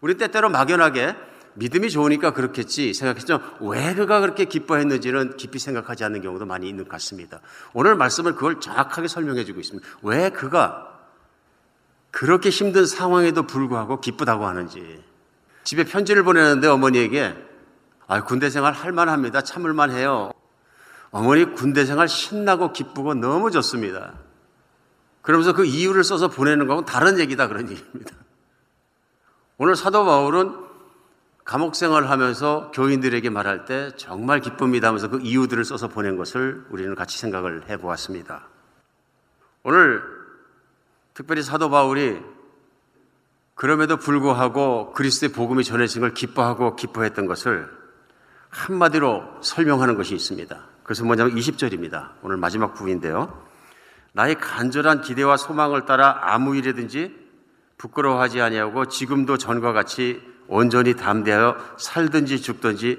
우리 0.00 0.16
때때로 0.16 0.48
막연하게 0.50 1.16
믿음이 1.54 1.90
좋으니까 1.90 2.32
그렇겠지 2.32 2.94
생각했죠. 2.94 3.40
왜 3.60 3.94
그가 3.94 4.20
그렇게 4.20 4.44
기뻐했는지는 4.44 5.36
깊이 5.36 5.58
생각하지 5.58 6.04
않는 6.04 6.20
경우도 6.22 6.46
많이 6.46 6.68
있는 6.68 6.84
것 6.84 6.90
같습니다. 6.90 7.40
오늘 7.72 7.94
말씀을 7.96 8.34
그걸 8.34 8.60
정확하게 8.60 9.08
설명해 9.08 9.44
주고 9.44 9.60
있습니다. 9.60 9.88
왜 10.02 10.30
그가 10.30 10.90
그렇게 12.10 12.50
힘든 12.50 12.86
상황에도 12.86 13.44
불구하고 13.44 14.00
기쁘다고 14.00 14.46
하는지. 14.46 15.02
집에 15.64 15.84
편지를 15.84 16.22
보내는데 16.22 16.68
어머니에게 16.68 17.34
아, 18.06 18.22
군대 18.24 18.50
생활 18.50 18.72
할만합니다. 18.72 19.42
참을만 19.42 19.90
해요. 19.90 20.30
어머니 21.10 21.44
군대 21.54 21.84
생활 21.84 22.08
신나고 22.08 22.72
기쁘고 22.72 23.14
너무 23.14 23.50
좋습니다. 23.50 24.14
그러면서 25.22 25.52
그 25.52 25.64
이유를 25.64 26.04
써서 26.04 26.28
보내는 26.28 26.66
거하고 26.66 26.84
다른 26.84 27.18
얘기다 27.18 27.48
그런 27.48 27.70
얘기입니다. 27.70 28.14
오늘 29.56 29.76
사도 29.76 30.04
바울은 30.04 30.64
감옥 31.44 31.76
생활을 31.76 32.10
하면서 32.10 32.70
교인들에게 32.74 33.30
말할 33.30 33.64
때 33.64 33.92
정말 33.96 34.40
기쁩니다 34.40 34.88
하면서 34.88 35.08
그 35.08 35.20
이유들을 35.20 35.64
써서 35.64 35.88
보낸 35.88 36.16
것을 36.16 36.66
우리는 36.70 36.94
같이 36.94 37.18
생각을 37.18 37.68
해 37.68 37.76
보았습니다. 37.76 38.48
오늘 39.62 40.02
특별히 41.14 41.42
사도 41.42 41.70
바울이 41.70 42.20
그럼에도 43.54 43.98
불구하고 43.98 44.92
그리스도의 44.92 45.32
복음이 45.32 45.64
전해진 45.64 46.00
걸 46.00 46.12
기뻐하고 46.12 46.76
기뻐했던 46.76 47.26
것을 47.26 47.83
한마디로 48.54 49.24
설명하는 49.42 49.96
것이 49.96 50.14
있습니다. 50.14 50.58
그래서 50.84 51.04
뭐냐면 51.04 51.34
20절입니다. 51.34 52.10
오늘 52.22 52.36
마지막 52.36 52.74
부분인데요. 52.74 53.42
나의 54.12 54.36
간절한 54.36 55.02
기대와 55.02 55.36
소망을 55.36 55.86
따라 55.86 56.20
아무 56.22 56.54
일이든지 56.56 57.24
부끄러워하지 57.78 58.40
아니하고 58.40 58.86
지금도 58.86 59.38
전과 59.38 59.72
같이 59.72 60.22
온전히 60.46 60.94
담대하여 60.94 61.56
살든지 61.78 62.40
죽든지 62.42 62.98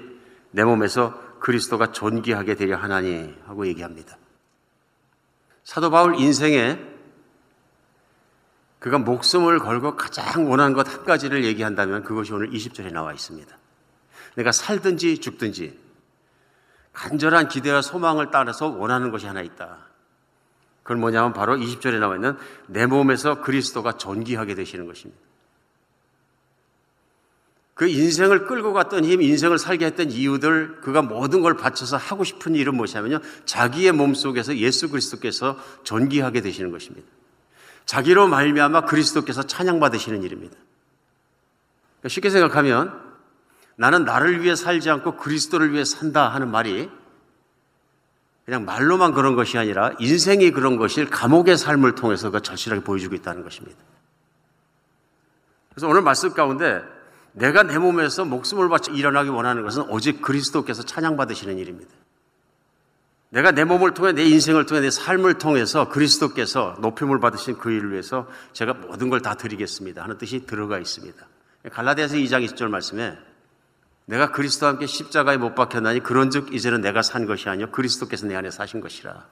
내 0.50 0.62
몸에서 0.62 1.18
그리스도가 1.40 1.92
존귀하게 1.92 2.54
되려 2.54 2.76
하나니 2.76 3.34
하고 3.46 3.66
얘기합니다. 3.66 4.18
사도 5.64 5.90
바울 5.90 6.16
인생에 6.16 6.78
그가 8.78 8.98
목숨을 8.98 9.58
걸고 9.58 9.96
가장 9.96 10.50
원하는 10.50 10.74
것한 10.74 11.04
가지를 11.04 11.44
얘기한다면 11.44 12.04
그것이 12.04 12.32
오늘 12.32 12.50
20절에 12.50 12.92
나와 12.92 13.12
있습니다. 13.12 13.56
내가 14.36 14.52
살든지 14.52 15.18
죽든지 15.18 15.78
간절한 16.92 17.48
기대와 17.48 17.82
소망을 17.82 18.30
따라서 18.30 18.68
원하는 18.68 19.10
것이 19.10 19.26
하나 19.26 19.42
있다. 19.42 19.78
그건 20.82 21.00
뭐냐면 21.00 21.32
바로 21.32 21.56
20절에 21.56 21.98
나와 21.98 22.14
있는 22.14 22.38
내 22.66 22.86
몸에서 22.86 23.40
그리스도가 23.40 23.92
존귀하게 23.92 24.54
되시는 24.54 24.86
것입니다. 24.86 25.20
그 27.74 27.86
인생을 27.86 28.46
끌고 28.46 28.72
갔던 28.72 29.04
힘, 29.04 29.20
인생을 29.20 29.58
살게 29.58 29.84
했던 29.84 30.10
이유들, 30.10 30.80
그가 30.80 31.02
모든 31.02 31.42
걸 31.42 31.58
바쳐서 31.58 31.98
하고 31.98 32.24
싶은 32.24 32.54
일은 32.54 32.74
무엇이냐면요. 32.74 33.18
자기의 33.44 33.92
몸 33.92 34.14
속에서 34.14 34.56
예수 34.56 34.88
그리스도께서 34.88 35.58
존귀하게 35.82 36.40
되시는 36.40 36.70
것입니다. 36.70 37.06
자기로 37.84 38.28
말미암아 38.28 38.86
그리스도께서 38.86 39.42
찬양받으시는 39.42 40.22
일입니다. 40.22 40.56
그러니까 42.00 42.08
쉽게 42.08 42.30
생각하면 42.30 43.05
나는 43.76 44.04
나를 44.04 44.42
위해 44.42 44.56
살지 44.56 44.90
않고 44.90 45.16
그리스도를 45.16 45.72
위해 45.72 45.84
산다 45.84 46.28
하는 46.28 46.50
말이 46.50 46.90
그냥 48.44 48.64
말로만 48.64 49.12
그런 49.12 49.34
것이 49.34 49.58
아니라 49.58 49.92
인생이 49.98 50.52
그런 50.52 50.76
것일 50.76 51.10
감옥의 51.10 51.58
삶을 51.58 51.94
통해서 51.94 52.30
그 52.30 52.40
절실하게 52.40 52.84
보여주고 52.84 53.14
있다는 53.16 53.42
것입니다. 53.42 53.76
그래서 55.70 55.88
오늘 55.88 56.00
말씀 56.00 56.32
가운데 56.32 56.82
내가 57.32 57.64
내 57.64 57.76
몸에서 57.76 58.24
목숨을 58.24 58.68
바쳐 58.68 58.92
일어나기 58.92 59.28
원하는 59.28 59.62
것은 59.62 59.82
오직 59.90 60.22
그리스도께서 60.22 60.82
찬양받으시는 60.84 61.58
일입니다. 61.58 61.90
내가 63.28 63.50
내 63.50 63.64
몸을 63.64 63.92
통해 63.92 64.12
내 64.12 64.24
인생을 64.24 64.64
통해 64.64 64.80
내 64.80 64.90
삶을 64.90 65.34
통해서 65.34 65.88
그리스도께서 65.90 66.76
높임을 66.80 67.20
받으신 67.20 67.58
그 67.58 67.70
일을 67.70 67.90
위해서 67.92 68.26
제가 68.54 68.74
모든 68.74 69.10
걸 69.10 69.20
다 69.20 69.34
드리겠습니다 69.34 70.02
하는 70.02 70.16
뜻이 70.16 70.46
들어가 70.46 70.78
있습니다. 70.78 71.26
갈라디아서 71.72 72.14
2장 72.14 72.46
20절 72.46 72.68
말씀에 72.68 73.18
내가 74.06 74.30
그리스도와 74.30 74.72
함께 74.72 74.86
십자가에 74.86 75.36
못 75.36 75.54
박혔나니 75.54 76.00
그런즉 76.00 76.54
이제는 76.54 76.80
내가 76.80 77.02
산 77.02 77.26
것이 77.26 77.48
아니요 77.48 77.70
그리스도께서 77.70 78.26
내 78.26 78.36
안에 78.36 78.50
사신 78.50 78.80
것이라. 78.80 79.26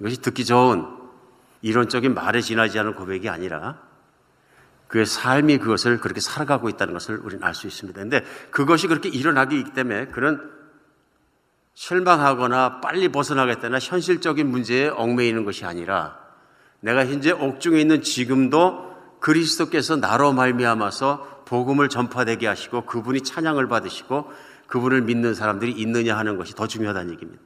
이것이 0.00 0.20
듣기 0.20 0.44
좋은 0.44 0.86
이론적인 1.62 2.14
말에 2.14 2.40
지나지 2.40 2.78
않은 2.78 2.94
고백이 2.94 3.28
아니라 3.28 3.78
그의 4.88 5.06
삶이 5.06 5.58
그것을 5.58 6.00
그렇게 6.00 6.20
살아가고 6.20 6.68
있다는 6.68 6.92
것을 6.94 7.18
우리는 7.18 7.42
알 7.44 7.54
수 7.54 7.66
있습니다. 7.66 8.00
근데 8.00 8.24
그것이 8.50 8.86
그렇게 8.86 9.08
일어나기 9.08 9.64
때문에 9.72 10.06
그런 10.06 10.50
실망하거나 11.74 12.80
빨리 12.80 13.08
벗어나겠다나 13.08 13.78
현실적인 13.78 14.48
문제에 14.48 14.88
얽매이는 14.88 15.44
것이 15.44 15.64
아니라 15.64 16.18
내가 16.80 17.06
현재 17.06 17.30
옥중에 17.30 17.80
있는 17.80 18.02
지금도 18.02 18.90
그리스도께서 19.20 19.96
나로 19.96 20.32
말미암아서 20.32 21.39
복음을 21.50 21.88
전파되게 21.88 22.46
하시고 22.46 22.82
그분이 22.86 23.22
찬양을 23.22 23.66
받으시고 23.66 24.30
그분을 24.68 25.02
믿는 25.02 25.34
사람들이 25.34 25.72
있느냐 25.72 26.16
하는 26.16 26.36
것이 26.36 26.54
더 26.54 26.68
중요하다는 26.68 27.12
얘기입니다. 27.14 27.42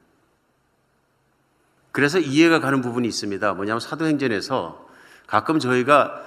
그래서 1.91 2.19
이해가 2.19 2.61
가는 2.61 2.83
부분이 2.83 3.09
있습니다. 3.09 3.55
뭐냐면 3.55 3.81
사도행전에서 3.81 4.87
가끔 5.27 5.59
저희가 5.59 6.21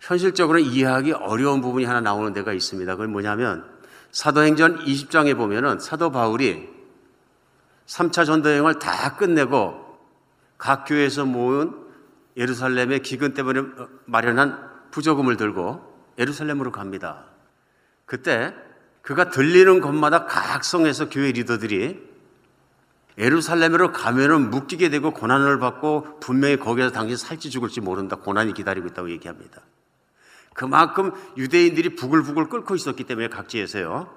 현실적으로 0.00 0.58
이해하기 0.58 1.12
어려운 1.12 1.60
부분이 1.60 1.84
하나 1.84 2.00
나오는 2.00 2.32
데가 2.32 2.52
있습니다. 2.52 2.96
그건 2.96 3.12
뭐냐면 3.12 3.64
사도행전 4.10 4.84
20장에 4.84 5.36
보면은 5.36 5.78
사도 5.78 6.10
바울이 6.10 6.68
3차 7.86 8.26
전도 8.26 8.50
여행을 8.50 8.80
다 8.80 9.16
끝내고 9.16 9.98
각 10.58 10.84
교회에서 10.84 11.26
모은 11.26 11.76
예루살렘의 12.36 13.02
기근 13.02 13.34
때문에 13.34 13.62
마련한 14.06 14.58
부조금을 14.90 15.36
들고 15.36 15.95
예루살렘으로 16.18 16.72
갑니다. 16.72 17.24
그때 18.04 18.54
그가 19.02 19.30
들리는 19.30 19.80
곳마다 19.80 20.26
각 20.26 20.64
성에서 20.64 21.08
교회 21.08 21.32
리더들이 21.32 22.04
예루살렘으로 23.18 23.92
가면은 23.92 24.50
묶이게 24.50 24.90
되고 24.90 25.12
고난을 25.12 25.58
받고 25.58 26.20
분명히 26.20 26.58
거기서 26.58 26.90
당신 26.90 27.16
살지 27.16 27.50
죽을지 27.50 27.80
모른다. 27.80 28.16
고난이 28.16 28.52
기다리고 28.52 28.88
있다고 28.88 29.10
얘기합니다. 29.10 29.62
그만큼 30.54 31.12
유대인들이 31.36 31.96
부글부글 31.96 32.48
끓고 32.48 32.74
있었기 32.74 33.04
때문에 33.04 33.28
각지에서요. 33.28 34.12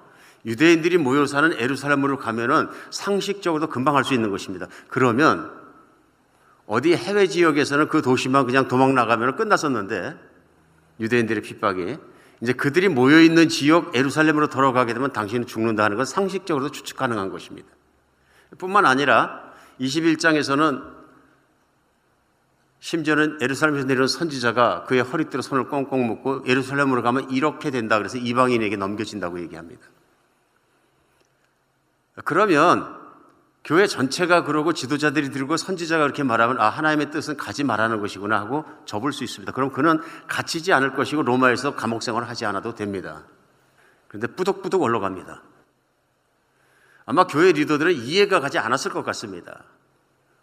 유대인들이 0.46 0.96
모여 0.98 1.26
사는 1.26 1.52
예루살렘으로 1.58 2.18
가면은 2.18 2.68
상식적으로도 2.90 3.68
금방 3.68 3.96
할 3.96 4.04
수 4.04 4.14
있는 4.14 4.30
것입니다. 4.30 4.66
그러면 4.88 5.50
어디 6.66 6.94
해외 6.94 7.26
지역에서는 7.26 7.88
그 7.88 8.00
도시만 8.00 8.46
그냥 8.46 8.68
도망 8.68 8.94
나가면 8.94 9.36
끝났었는데 9.36 10.29
유대인들의 11.00 11.42
핍박이 11.42 11.96
이제 12.42 12.52
그들이 12.52 12.88
모여 12.88 13.20
있는 13.20 13.48
지역 13.48 13.94
예루살렘으로 13.94 14.48
돌아가게 14.48 14.94
되면 14.94 15.12
당신은 15.12 15.46
죽는다 15.46 15.84
하는 15.84 15.96
건 15.96 16.06
상식적으로도 16.06 16.72
추측 16.72 16.96
가능한 16.96 17.30
것입니다. 17.30 17.68
뿐만 18.58 18.86
아니라 18.86 19.52
21장에서는 19.80 21.00
심지어는 22.80 23.38
예루살렘에서 23.42 23.86
내려온 23.86 24.08
선지자가 24.08 24.84
그의 24.84 25.02
허리띠로 25.02 25.42
손을 25.42 25.68
꽁꽁 25.68 26.06
묶고 26.06 26.44
예루살렘으로 26.46 27.02
가면 27.02 27.30
이렇게 27.30 27.70
된다 27.70 27.98
그래서 27.98 28.16
이방인에게 28.16 28.76
넘겨진다고 28.76 29.40
얘기합니다. 29.40 29.82
그러면 32.24 32.99
교회 33.62 33.86
전체가 33.86 34.44
그러고 34.44 34.72
지도자들이 34.72 35.30
들고 35.30 35.56
선지자가 35.56 36.04
그렇게 36.04 36.22
말하면 36.22 36.58
아 36.60 36.70
하나님의 36.70 37.10
뜻은 37.10 37.36
가지 37.36 37.62
말라는 37.62 38.00
것이구나 38.00 38.38
하고 38.38 38.64
접을 38.86 39.12
수 39.12 39.22
있습니다. 39.22 39.52
그럼 39.52 39.70
그는 39.70 40.00
갇히지 40.28 40.72
않을 40.72 40.94
것이고 40.94 41.22
로마에서 41.22 41.76
감옥 41.76 42.02
생활을 42.02 42.28
하지 42.28 42.46
않아도 42.46 42.74
됩니다. 42.74 43.24
그런데 44.08 44.28
뿌덕뿌덕 44.28 44.80
올라갑니다. 44.80 45.42
아마 47.04 47.26
교회 47.26 47.52
리더들은 47.52 47.92
이해가 47.92 48.40
가지 48.40 48.58
않았을 48.58 48.90
것 48.92 49.04
같습니다. 49.04 49.64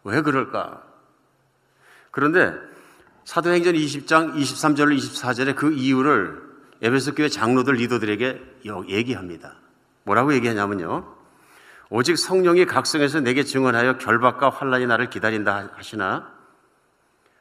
왜 0.03 0.21
그럴까? 0.21 0.83
그런데 2.11 2.53
사도행전 3.25 3.73
20장 3.73 4.35
23절 4.35 4.97
24절에 4.97 5.55
그 5.55 5.73
이유를 5.73 6.41
에베소 6.81 7.15
교회 7.15 7.29
장로들 7.29 7.73
리더들에게 7.75 8.59
얘기합니다. 8.89 9.55
뭐라고 10.03 10.33
얘기하냐면요. 10.33 11.16
오직 11.89 12.17
성령이 12.17 12.65
각성해서 12.65 13.21
내게 13.21 13.43
증언하여 13.43 13.97
결박과 13.97 14.49
환란이 14.49 14.87
나를 14.87 15.09
기다린다 15.09 15.69
하시나 15.75 16.31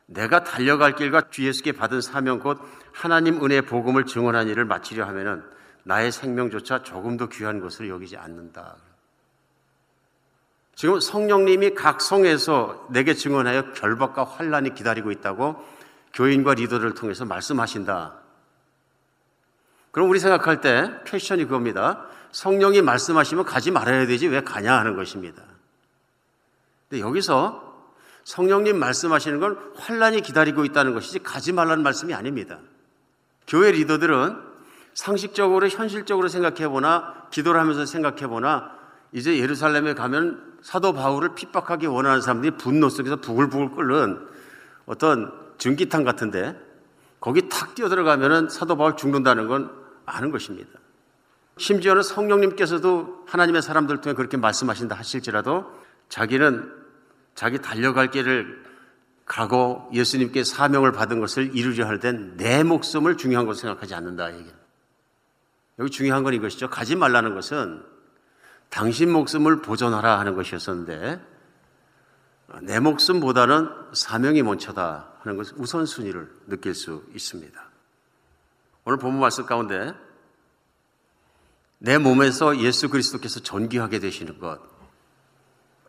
내가 0.07 0.45
달려갈 0.45 0.95
길과 0.95 1.31
주 1.31 1.45
예수께 1.47 1.73
받은 1.73 2.01
사명 2.01 2.39
곧 2.39 2.61
하나님 2.93 3.45
은혜의 3.45 3.63
복음을 3.63 4.07
증언한 4.07 4.49
일을 4.49 4.65
마치려 4.65 5.05
하면은 5.07 5.43
나의 5.83 6.13
생명조차 6.13 6.83
조금도 6.83 7.29
귀한 7.29 7.61
것을 7.61 7.89
여기지 7.89 8.17
않는다. 8.17 8.77
지금 10.77 11.01
성령님이 11.01 11.75
각 11.75 12.01
성에서 12.01 12.87
내게 12.91 13.15
증언하여 13.15 13.73
결박과 13.73 14.25
환란이 14.25 14.75
기다리고 14.75 15.11
있다고 15.11 15.57
교인과 16.13 16.55
리더를 16.55 16.95
통해서 16.95 17.25
말씀하신다. 17.25 18.15
그럼 19.91 20.11
우리 20.11 20.21
생각할 20.21 20.61
때 20.61 20.91
퀘션이 21.07 21.45
그겁니다. 21.45 22.07
성령이 22.37 22.83
말씀하시면 22.83 23.47
가지 23.47 23.71
말아야 23.71 24.07
되지 24.07 24.27
왜 24.27 24.43
가냐 24.43 24.79
하는 24.79 24.95
것입니다. 24.95 25.43
근데 26.87 27.01
여기서 27.03 27.63
성령님 28.25 28.79
말씀하시는 28.79 29.41
건 29.41 29.59
환란이 29.77 30.21
기다리고 30.21 30.67
있다는 30.67 30.93
것이지 30.93 31.21
가지 31.21 31.53
말라는 31.53 31.83
말씀이 31.83 32.13
아닙니다. 32.13 32.59
교회 33.47 33.71
리더들은 33.71 34.37
상식적으로 34.93 35.67
현실적으로 35.69 36.29
생각해 36.29 36.69
보나 36.69 37.27
기도를 37.31 37.59
하면서 37.59 37.87
생각해 37.87 38.27
보나 38.27 38.71
이제 39.13 39.39
예루살렘에 39.39 39.95
가면 39.95 40.59
사도 40.61 40.93
바울을 40.93 41.35
핍박하기 41.37 41.87
원하는 41.87 42.21
사람들이 42.21 42.59
분노 42.59 42.91
속에서 42.91 43.17
부글부글 43.17 43.71
끓는 43.71 44.29
어떤 44.85 45.33
증기탕 45.57 46.05
같은데 46.05 46.55
거기 47.19 47.49
탁 47.49 47.75
뛰어 47.75 47.89
들어가면은 47.89 48.51
사도 48.51 48.77
바울 48.77 48.95
죽는다는 48.95 49.49
건 49.49 49.71
아는 50.05 50.31
것입니다. 50.31 50.79
심지어는 51.59 52.03
성령님께서도 52.03 53.25
하나님의 53.27 53.63
사람들 53.63 54.01
통해 54.01 54.15
그렇게 54.15 54.37
말씀하신다 54.37 54.95
하실지라도 54.95 55.73
자기는 56.09 56.73
자기 57.35 57.61
달려갈 57.61 58.11
길을 58.11 58.65
가고 59.25 59.89
예수님께 59.93 60.45
사명을 60.45 60.93
받은 60.93 61.19
것을 61.21 61.57
이루려 61.57 61.87
할 61.87 61.99
땐 61.99 62.37
내 62.37 62.63
목숨을 62.63 63.17
중요한 63.17 63.47
것으로 63.47 63.69
생각하지 63.69 63.95
않는다. 63.95 64.31
여기 65.79 65.91
중요한 65.91 66.23
건 66.23 66.35
이것이죠. 66.35 66.71
가지 66.71 66.95
말라는 66.95 67.35
것은 67.35 67.83
당신 68.69 69.11
목숨을 69.11 69.63
보존하라 69.63 70.19
하는 70.19 70.35
것이었었는데 70.35 71.21
내 72.63 72.81
목숨보다는 72.81 73.69
사명이 73.93 74.43
먼저다 74.43 75.13
하는 75.21 75.37
것을 75.37 75.55
우선순위를 75.59 76.31
느낄 76.47 76.75
수 76.75 77.03
있습니다. 77.15 77.61
오늘 78.85 78.99
본문 78.99 79.21
말씀 79.21 79.45
가운데 79.45 79.95
내 81.79 81.99
몸에서 81.99 82.59
예수 82.59 82.89
그리스도께서 82.89 83.41
존귀하게 83.41 83.99
되시는 83.99 84.39
것 84.39 84.61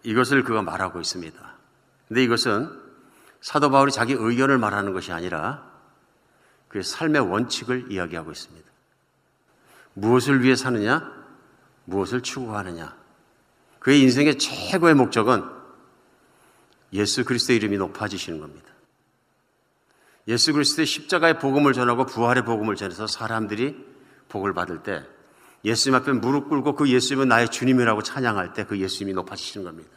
이것을 0.04 0.44
그가 0.44 0.62
말하고 0.62 1.00
있습니다. 1.00 1.58
근데 2.08 2.24
이것은 2.24 2.88
사도 3.42 3.70
바울이 3.70 3.92
자기 3.92 4.14
의견을 4.14 4.58
말하는 4.58 4.94
것이 4.94 5.12
아니라 5.12 5.70
그의 6.68 6.84
삶의 6.84 7.22
원칙을 7.30 7.92
이야기하고 7.92 8.32
있습니다. 8.32 8.68
무엇을 9.94 10.44
위해 10.44 10.56
사느냐? 10.56 11.12
무엇을 11.86 12.22
추구하느냐? 12.22 12.96
그의 13.80 14.02
인생의 14.02 14.38
최고의 14.38 14.94
목적은 14.96 15.44
예수 16.94 17.26
그리스도의 17.26 17.58
이름이 17.58 17.78
높아지시는 17.78 18.40
겁니다. 18.40 18.68
예수 20.28 20.54
그리스도의 20.54 20.86
십자가의 20.86 21.40
복음을 21.40 21.74
전하고 21.74 22.06
부활의 22.06 22.44
복음을 22.44 22.76
전해서 22.76 23.08
사람들이 23.08 23.86
복을 24.30 24.54
받을 24.54 24.84
때 24.84 25.06
예수님 25.68 25.96
앞에 25.96 26.14
무릎 26.14 26.50
꿇고 26.50 26.76
그 26.76 26.90
예수님은 26.90 27.28
나의 27.28 27.50
주님이라고 27.50 28.02
찬양할 28.02 28.54
때 28.54 28.64
그 28.64 28.80
예수님이 28.80 29.14
높아지시는 29.14 29.66
겁니다. 29.66 29.90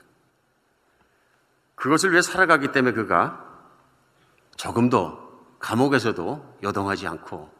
그것을 1.76 2.10
위해 2.10 2.22
살아가기 2.22 2.72
때문에 2.72 2.94
그가 2.94 3.44
조금도 4.56 5.30
감옥에서도 5.60 6.58
여동하지 6.62 7.06
않고 7.06 7.50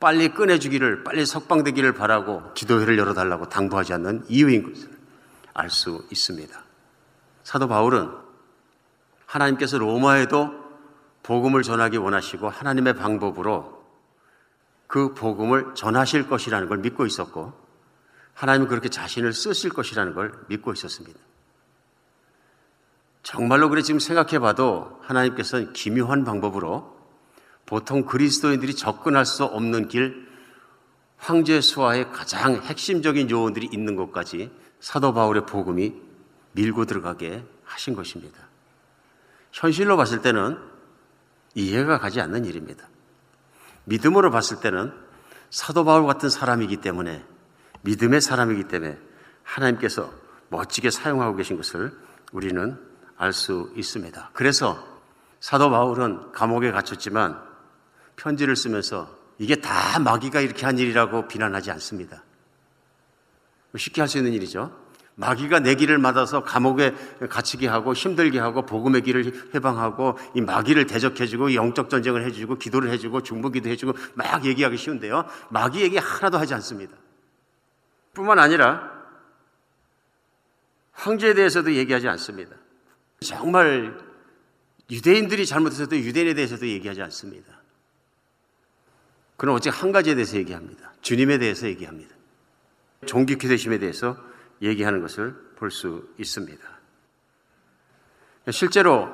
빨리 0.00 0.32
꺼내주기를, 0.32 1.04
빨리 1.04 1.26
석방되기를 1.26 1.92
바라고 1.92 2.52
기도회를 2.54 2.98
열어달라고 2.98 3.48
당부하지 3.50 3.92
않는 3.92 4.24
이유인 4.28 4.72
것을 4.72 4.88
알 5.52 5.68
수 5.68 6.04
있습니다. 6.10 6.58
사도 7.42 7.68
바울은 7.68 8.10
하나님께서 9.26 9.78
로마에도 9.78 10.52
복음을 11.22 11.62
전하기 11.62 11.98
원하시고 11.98 12.48
하나님의 12.48 12.94
방법으로 12.94 13.79
그 14.90 15.14
복음을 15.14 15.76
전하실 15.76 16.28
것이라는 16.28 16.68
걸 16.68 16.78
믿고 16.78 17.06
있었고 17.06 17.52
하나님은 18.34 18.66
그렇게 18.66 18.88
자신을 18.88 19.32
쓰실 19.32 19.70
것이라는 19.70 20.14
걸 20.14 20.32
믿고 20.48 20.72
있었습니다. 20.72 21.18
정말로 23.22 23.68
그래 23.68 23.82
지금 23.82 24.00
생각해 24.00 24.40
봐도 24.40 24.98
하나님께서는 25.02 25.72
기묘한 25.74 26.24
방법으로 26.24 26.98
보통 27.66 28.04
그리스도인들이 28.04 28.74
접근할 28.74 29.24
수 29.26 29.44
없는 29.44 29.86
길 29.86 30.28
황제 31.18 31.60
수하의 31.60 32.10
가장 32.10 32.56
핵심적인 32.56 33.30
요원들이 33.30 33.68
있는 33.72 33.94
곳까지 33.94 34.50
사도 34.80 35.14
바울의 35.14 35.46
복음이 35.46 35.94
밀고 36.52 36.86
들어가게 36.86 37.44
하신 37.62 37.94
것입니다. 37.94 38.48
현실로 39.52 39.96
봤을 39.96 40.20
때는 40.20 40.58
이해가 41.54 42.00
가지 42.00 42.20
않는 42.20 42.44
일입니다. 42.44 42.88
믿음으로 43.90 44.30
봤을 44.30 44.60
때는 44.60 44.92
사도 45.50 45.84
바울 45.84 46.06
같은 46.06 46.30
사람이기 46.30 46.76
때문에 46.76 47.24
믿음의 47.82 48.20
사람이기 48.20 48.68
때문에 48.68 48.96
하나님께서 49.42 50.12
멋지게 50.48 50.90
사용하고 50.90 51.36
계신 51.36 51.56
것을 51.56 51.92
우리는 52.32 52.78
알 53.16 53.32
수 53.32 53.70
있습니다. 53.76 54.30
그래서 54.32 54.82
사도 55.40 55.70
바울은 55.70 56.32
감옥에 56.32 56.70
갇혔지만 56.70 57.42
편지를 58.16 58.56
쓰면서 58.56 59.14
이게 59.38 59.56
다 59.56 59.98
마귀가 59.98 60.40
이렇게 60.40 60.64
한 60.66 60.78
일이라고 60.78 61.26
비난하지 61.28 61.70
않습니다. 61.72 62.22
쉽게 63.76 64.00
할 64.00 64.08
수 64.08 64.18
있는 64.18 64.32
일이죠. 64.32 64.72
마귀가 65.20 65.60
내 65.60 65.74
길을 65.74 65.98
맞아서 65.98 66.42
감옥에 66.42 66.94
갇히게 67.28 67.68
하고 67.68 67.92
힘들게 67.92 68.38
하고 68.38 68.64
복음의 68.64 69.02
길을 69.02 69.50
해방하고 69.54 70.18
이 70.34 70.40
마귀를 70.40 70.86
대적해주고 70.86 71.54
영적 71.54 71.90
전쟁을 71.90 72.24
해주고 72.24 72.56
기도를 72.56 72.90
해주고 72.90 73.22
중보기도 73.22 73.68
해주고 73.68 73.92
막 74.14 74.44
얘기하기 74.46 74.78
쉬운데요. 74.78 75.26
마귀 75.50 75.82
얘기 75.82 75.98
하나도 75.98 76.38
하지 76.38 76.54
않습니다. 76.54 76.96
뿐만 78.14 78.38
아니라 78.38 78.90
황제에 80.92 81.34
대해서도 81.34 81.74
얘기하지 81.74 82.08
않습니다. 82.08 82.56
정말 83.20 83.98
유대인들이 84.90 85.44
잘못해서도 85.44 85.96
유대인에 85.98 86.32
대해서도 86.32 86.66
얘기하지 86.66 87.02
않습니다. 87.02 87.60
그는 89.36 89.52
오직 89.52 89.68
한 89.68 89.92
가지에 89.92 90.14
대해서 90.14 90.38
얘기합니다. 90.38 90.94
주님에 91.02 91.36
대해서 91.36 91.66
얘기합니다. 91.66 92.14
종기키 93.06 93.48
되심에 93.48 93.78
대해서 93.78 94.29
얘기하는 94.62 95.00
것을 95.00 95.34
볼 95.56 95.70
수 95.70 96.08
있습니다. 96.18 96.62
실제로 98.50 99.08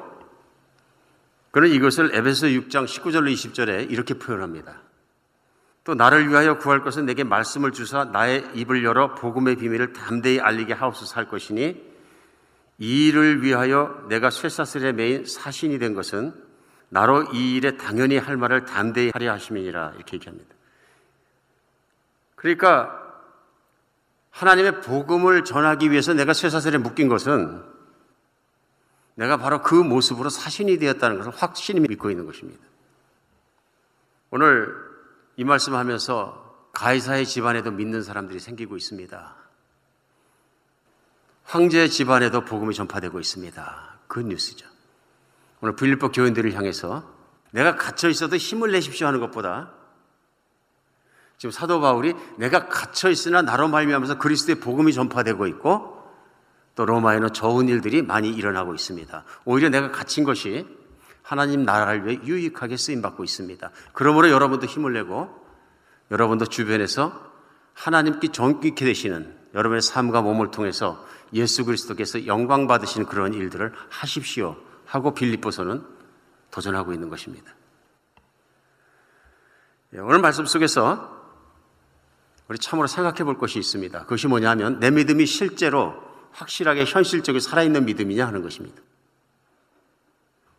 그는 1.50 1.70
이것을 1.70 2.14
에베소 2.14 2.46
6장 2.48 2.84
19절로 2.84 3.32
20절에 3.32 3.90
이렇게 3.90 4.14
표현합니다. 4.14 4.82
또 5.84 5.94
나를 5.94 6.28
위하여 6.28 6.58
구할 6.58 6.82
것은 6.82 7.06
내게 7.06 7.24
말씀을 7.24 7.72
주사 7.72 8.04
나의 8.04 8.44
입을 8.54 8.84
열어 8.84 9.14
복음의 9.14 9.56
비밀을 9.56 9.92
담대히 9.92 10.40
알리게 10.40 10.72
하옵소서 10.72 11.14
할 11.16 11.28
것이니 11.28 11.82
이 12.78 13.08
일을 13.08 13.42
위하여 13.42 14.04
내가 14.08 14.30
쇠사슬에 14.30 14.92
매인 14.92 15.24
사신이 15.24 15.78
된 15.78 15.94
것은 15.94 16.34
나로 16.88 17.32
이 17.32 17.56
일에 17.56 17.76
당연히 17.76 18.18
할 18.18 18.36
말을 18.36 18.64
담대히 18.64 19.10
하려 19.14 19.32
하심이니라 19.32 19.92
이렇게 19.96 20.16
얘기합니다. 20.16 20.54
그러니까 22.34 23.05
하나님의 24.36 24.82
복음을 24.82 25.44
전하기 25.44 25.90
위해서 25.90 26.12
내가 26.12 26.34
쇠사슬에 26.34 26.76
묶인 26.76 27.08
것은 27.08 27.64
내가 29.14 29.38
바로 29.38 29.62
그 29.62 29.74
모습으로 29.74 30.28
사신이 30.28 30.78
되었다는 30.78 31.16
것을 31.16 31.32
확신이 31.32 31.80
믿고 31.80 32.10
있는 32.10 32.26
것입니다. 32.26 32.62
오늘 34.30 34.74
이 35.36 35.44
말씀하면서 35.44 36.68
가이사의 36.74 37.24
집안에도 37.24 37.70
믿는 37.70 38.02
사람들이 38.02 38.38
생기고 38.38 38.76
있습니다. 38.76 39.34
황제 41.44 41.88
집안에도 41.88 42.44
복음이 42.44 42.74
전파되고 42.74 43.18
있습니다. 43.18 43.98
그 44.06 44.20
뉴스죠. 44.20 44.66
오늘 45.62 45.76
빌립보 45.76 46.12
교인들을 46.12 46.52
향해서 46.52 47.10
내가 47.52 47.76
갇혀 47.76 48.10
있어도 48.10 48.36
힘을 48.36 48.72
내십시오 48.72 49.06
하는 49.06 49.18
것보다 49.20 49.72
지금 51.38 51.50
사도 51.50 51.80
바울이 51.80 52.14
내가 52.38 52.68
갇혀 52.68 53.10
있으나 53.10 53.42
나로 53.42 53.68
말미암아서 53.68 54.18
그리스도의 54.18 54.60
복음이 54.60 54.92
전파되고 54.92 55.46
있고 55.48 55.96
또 56.74 56.84
로마에는 56.84 57.32
좋은 57.32 57.68
일들이 57.68 58.02
많이 58.02 58.30
일어나고 58.30 58.74
있습니다. 58.74 59.24
오히려 59.44 59.68
내가 59.68 59.90
갇힌 59.90 60.24
것이 60.24 60.66
하나님 61.22 61.64
나라를 61.64 62.06
위해 62.06 62.20
유익하게 62.22 62.76
쓰임 62.76 63.02
받고 63.02 63.24
있습니다. 63.24 63.70
그러므로 63.92 64.30
여러분도 64.30 64.66
힘을 64.66 64.92
내고 64.92 65.28
여러분도 66.10 66.46
주변에서 66.46 67.20
하나님께 67.74 68.28
존귀케 68.28 68.84
되시는 68.84 69.36
여러분의 69.54 69.82
삶과 69.82 70.22
몸을 70.22 70.50
통해서 70.50 71.04
예수 71.32 71.64
그리스도께서 71.64 72.26
영광 72.26 72.66
받으시는 72.66 73.06
그런 73.06 73.34
일들을 73.34 73.72
하십시오 73.88 74.56
하고 74.84 75.14
빌립보서는 75.14 75.84
도전하고 76.50 76.92
있는 76.92 77.08
것입니다. 77.08 77.52
예, 79.94 79.98
오늘 79.98 80.20
말씀 80.20 80.46
속에서 80.46 81.15
우리 82.48 82.58
참으로 82.58 82.86
생각해 82.86 83.24
볼 83.24 83.38
것이 83.38 83.58
있습니다. 83.58 84.00
그것이 84.00 84.28
뭐냐면 84.28 84.78
내 84.78 84.90
믿음이 84.90 85.26
실제로 85.26 85.94
확실하게 86.32 86.84
현실적으로 86.84 87.40
살아있는 87.40 87.84
믿음이냐 87.86 88.26
하는 88.26 88.42
것입니다. 88.42 88.82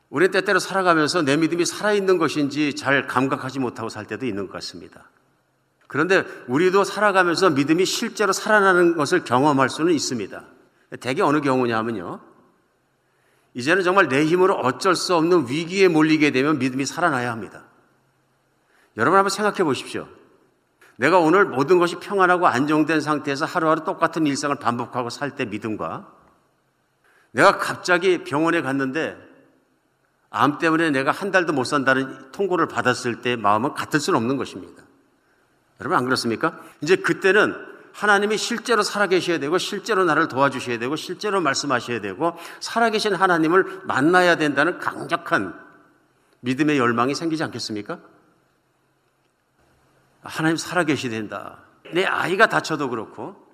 우리 0.10 0.30
때때로 0.32 0.60
살아가면서 0.60 1.22
내 1.22 1.38
믿음이 1.38 1.66
살아있는 1.66 2.18
것인지 2.18 2.76
잘 2.76 3.08
감각하지 3.08 3.60
못하고 3.60 3.90
살 3.90 4.06
때도 4.06 4.26
있는 4.26 4.48
것 4.48 4.54
같습니다. 4.54 5.10
그런데 5.88 6.24
우리도 6.48 6.84
살아가면서 6.84 7.50
믿음이 7.52 7.86
실제로 7.86 8.34
살아나는 8.34 8.96
것을 8.96 9.24
경험할 9.24 9.70
수는 9.70 9.94
있습니다. 9.94 10.44
대개 11.00 11.22
어느 11.22 11.42
경우냐면요. 11.42 12.20
이제는 13.54 13.84
정말 13.84 14.08
내 14.08 14.26
힘으로 14.26 14.56
어쩔 14.56 14.96
수 14.96 15.16
없는 15.16 15.50
위기에 15.50 15.88
몰리게 15.88 16.32
되면 16.32 16.60
믿음이 16.60 16.86
살아나야 16.86 17.32
합니다. 17.32 17.64
여러분 18.98 19.18
한번 19.18 19.30
생각해 19.30 19.64
보십시오. 19.64 20.08
내가 20.98 21.20
오늘 21.20 21.46
모든 21.46 21.78
것이 21.78 21.96
평안하고 21.98 22.48
안정된 22.48 23.02
상태에서 23.02 23.46
하루하루 23.46 23.84
똑같은 23.84 24.26
일상을 24.26 24.56
반복하고 24.58 25.10
살 25.10 25.36
때 25.36 25.46
믿음과 25.46 26.08
내가 27.32 27.58
갑자기 27.58 28.24
병원에 28.24 28.62
갔는데 28.62 29.16
암 30.30 30.58
때문에 30.58 30.90
내가 30.92 31.12
한 31.12 31.32
달도 31.32 31.54
못 31.54 31.64
산다는 31.64 32.32
통고를 32.32 32.68
받았을 32.68 33.22
때 33.22 33.36
마음은 33.36 33.74
같을 33.74 34.00
수는 34.00 34.18
없는 34.18 34.38
것입니다. 34.38 34.84
여러분 35.80 35.98
안 35.98 36.06
그렇습니까? 36.06 36.60
이제 36.82 36.96
그때는 36.96 37.56
하나님이 37.94 38.38
실제로 38.38 38.84
살아계셔야 38.84 39.40
되고 39.40 39.58
실제로 39.58 40.04
나를 40.04 40.28
도와주셔야 40.28 40.80
되고 40.80 40.96
실제로 40.96 41.42
말씀하셔야 41.42 42.02
되고 42.02 42.38
살아계신 42.60 43.14
하나님을 43.16 43.82
만나야 43.86 44.36
된다는 44.36 44.80
강력한 44.80 45.60
믿음의 46.42 46.78
열망이 46.78 47.16
생기지 47.16 47.44
않겠습니까? 47.44 48.00
하나님 50.28 50.58
살아계셔야 50.58 51.12
된다. 51.12 51.60
내 51.94 52.04
아이가 52.04 52.48
다쳐도 52.48 52.90
그렇고 52.90 53.48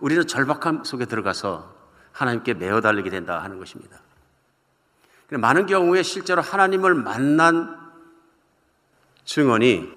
우리는 0.00 0.26
절박함 0.26 0.84
속에 0.84 1.06
들어가서 1.06 1.72
하나님께 2.12 2.54
매어 2.54 2.80
달리게 2.80 3.10
된다 3.10 3.42
하는 3.42 3.58
것입니다. 3.58 3.98
많은 5.30 5.66
경우에 5.66 6.02
실제로 6.02 6.42
하나님을 6.42 6.94
만난 6.94 7.80
증언이 9.24 9.92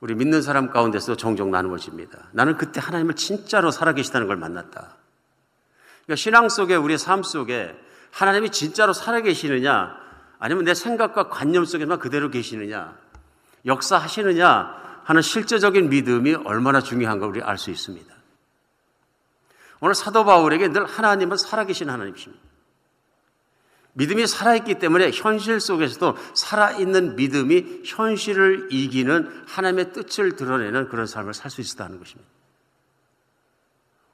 우리 0.00 0.14
믿는 0.14 0.42
사람 0.42 0.70
가운데서 0.70 1.16
종종 1.16 1.50
나누어집니다. 1.50 2.28
나는 2.32 2.56
그때 2.56 2.80
하나님을 2.80 3.14
진짜로 3.14 3.70
살아계시다는 3.70 4.26
걸 4.26 4.36
만났다. 4.36 4.96
그러니까 6.04 6.16
신앙 6.16 6.48
속에 6.48 6.76
우리의 6.76 6.98
삶 6.98 7.22
속에 7.22 7.74
하나님이 8.10 8.50
진짜로 8.50 8.92
살아계시느냐 8.92 9.96
아니면 10.38 10.64
내 10.64 10.74
생각과 10.74 11.28
관념 11.28 11.64
속에만 11.64 11.98
그대로 11.98 12.30
계시느냐 12.30 12.96
역사하시느냐 13.64 14.85
하는 15.06 15.22
실제적인 15.22 15.88
믿음이 15.88 16.34
얼마나 16.34 16.80
중요한가 16.80 17.26
우리 17.26 17.40
알 17.40 17.58
수 17.58 17.70
있습니다. 17.70 18.12
오늘 19.80 19.94
사도 19.94 20.24
바울에게 20.24 20.68
늘 20.68 20.84
하나님은 20.84 21.36
살아계신 21.36 21.88
하나님이십니다. 21.88 22.44
믿음이 23.92 24.26
살아있기 24.26 24.78
때문에 24.80 25.12
현실 25.12 25.60
속에서도 25.60 26.16
살아있는 26.34 27.14
믿음이 27.16 27.82
현실을 27.84 28.68
이기는 28.72 29.44
하나님의 29.46 29.92
뜻을 29.92 30.34
드러내는 30.34 30.88
그런 30.88 31.06
삶을 31.06 31.34
살 31.34 31.50
수 31.52 31.60
있었다는 31.60 31.98
것입니다. 31.98 32.28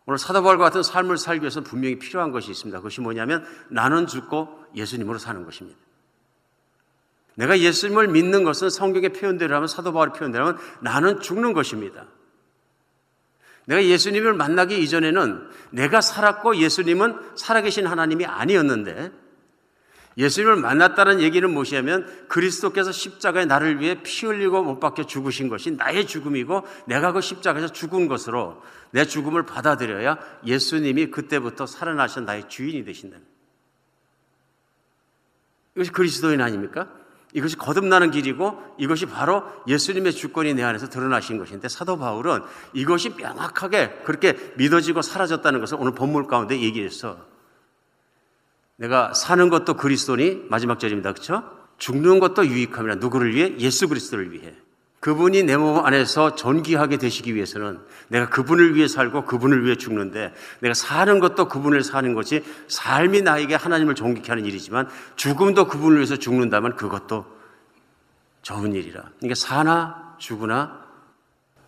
오늘 0.05 0.19
사도바울과 0.19 0.65
같은 0.65 0.83
삶을 0.83 1.17
살기 1.17 1.43
위해서 1.43 1.63
분명히 1.63 1.99
필요한 1.99 2.33
것이 2.33 2.51
있습니다. 2.51 2.79
그것이 2.79 3.01
뭐냐면 3.01 3.47
나는 3.71 4.07
죽고 4.07 4.67
예수님으로 4.77 5.19
사는 5.19 5.43
것입니다. 5.45 5.79
내가 7.35 7.59
예수님을 7.59 8.09
믿는 8.09 8.45
것은 8.45 8.71
성경의 8.71 9.11
표현대로 9.11 9.55
하면 9.55 9.69
사도 9.69 9.93
바울의 9.93 10.13
표현대로 10.15 10.47
하면 10.47 10.61
나는 10.81 11.21
죽는 11.21 11.53
것입니다. 11.53 12.07
내가 13.67 13.85
예수님을 13.85 14.35
만나기 14.35 14.83
이전에는 14.83 15.49
내가 15.71 16.01
살았고 16.01 16.57
예수님은 16.57 17.37
살아계신 17.37 17.87
하나님이 17.87 18.27
아니었는데 18.27 19.13
예수님을 20.19 20.57
만났다는 20.57 21.21
얘기는 21.21 21.49
무엇이냐면 21.49 22.07
그리스도께서 22.29 22.93
십자가에 22.93 23.47
나를 23.47 23.81
위해 23.81 24.03
피 24.03 24.27
흘리고 24.27 24.63
못 24.63 24.79
박혀 24.79 25.05
죽으신 25.05 25.49
것이 25.49 25.71
나의 25.71 26.07
죽음이고 26.07 26.67
내가 26.87 27.13
그 27.13 27.23
십자가에서 27.23 27.69
죽은 27.69 28.09
것으로 28.09 28.63
내 28.91 29.07
죽음을 29.07 29.47
받아들여야 29.47 30.19
예수님이 30.45 31.07
그때부터 31.07 31.67
살아나신 31.67 32.27
나의 32.27 32.49
주인이 32.49 32.85
되신다는 32.85 33.25
이것이 35.75 35.91
그리스도인 35.93 36.43
아닙니까? 36.43 36.91
이것이 37.33 37.57
거듭나는 37.57 38.11
길이고 38.11 38.61
이것이 38.79 39.07
바로 39.07 39.43
예수님의 39.67 40.13
주권이 40.13 40.55
내 40.55 40.63
안에서 40.63 40.89
드러나신 40.89 41.39
것인데 41.39 41.69
사도 41.69 41.99
바울은 41.99 42.43
이것이 42.75 43.11
명확하게 43.11 44.03
그렇게 44.05 44.37
믿어지고 44.57 45.03
사라졌다는 45.03 45.61
것을 45.61 45.79
오늘 45.81 45.95
본문 45.95 46.27
가운데 46.27 46.61
얘기했어. 46.61 47.19
내가 48.77 49.15
사는 49.15 49.49
것도 49.49 49.75
그리스도니 49.75 50.47
마지막 50.49 50.79
절입니다. 50.79 51.13
그렇죠? 51.13 51.43
죽는 51.79 52.21
것도 52.21 52.47
유익함이라 52.47 52.97
누구를 52.97 53.35
위해? 53.35 53.55
예수 53.59 53.89
그리스도를 53.89 54.33
위해. 54.33 54.55
그분이 55.03 55.43
내 55.43 55.57
몸 55.57 55.85
안에서 55.85 56.37
존귀하게 56.37 56.97
되시기 56.97 57.35
위해서는 57.35 57.81
내가 58.07 58.29
그분을 58.29 58.77
위해 58.77 58.87
살고 58.87 59.25
그분을 59.25 59.65
위해 59.65 59.75
죽는데 59.75 60.33
내가 60.61 60.75
사는 60.75 61.19
것도 61.19 61.49
그분을 61.49 61.83
사는 61.83 62.15
것이 62.15 62.45
삶이 62.69 63.23
나에게 63.23 63.57
하나님을 63.57 63.97
존귀케 63.97 64.29
하는 64.29 64.45
일이지만 64.45 64.89
죽음도 65.17 65.67
그분을 65.67 65.97
위해서 65.97 66.17
죽는다면 66.17 66.77
그것도 66.77 67.27
좋은 68.43 68.75
일이라. 68.75 69.03
그러니까 69.19 69.35
사나 69.35 70.15
죽으나 70.19 70.85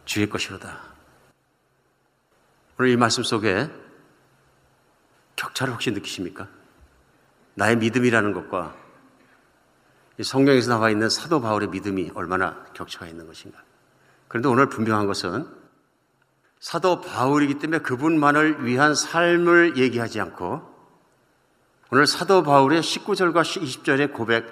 주의 0.04 0.28
것이로다. 0.28 0.78
오늘 2.78 2.92
이 2.92 2.96
말씀 2.96 3.24
속에 3.24 3.68
격차를 5.34 5.74
혹시 5.74 5.90
느끼십니까? 5.90 6.46
나의 7.54 7.78
믿음이라는 7.78 8.32
것과 8.32 8.76
성경에서 10.22 10.70
나와 10.70 10.90
있는 10.90 11.08
사도 11.08 11.40
바울의 11.40 11.68
믿음이 11.70 12.12
얼마나 12.14 12.64
격차가 12.74 13.06
있는 13.06 13.26
것인가. 13.26 13.58
그런데 14.28 14.48
오늘 14.48 14.68
분명한 14.68 15.06
것은 15.06 15.46
사도 16.60 17.00
바울이기 17.00 17.58
때문에 17.58 17.80
그분만을 17.80 18.64
위한 18.64 18.94
삶을 18.94 19.76
얘기하지 19.76 20.20
않고 20.20 20.74
오늘 21.90 22.06
사도 22.06 22.42
바울의 22.42 22.80
19절과 22.80 23.42
20절의 23.42 24.12
고백, 24.12 24.46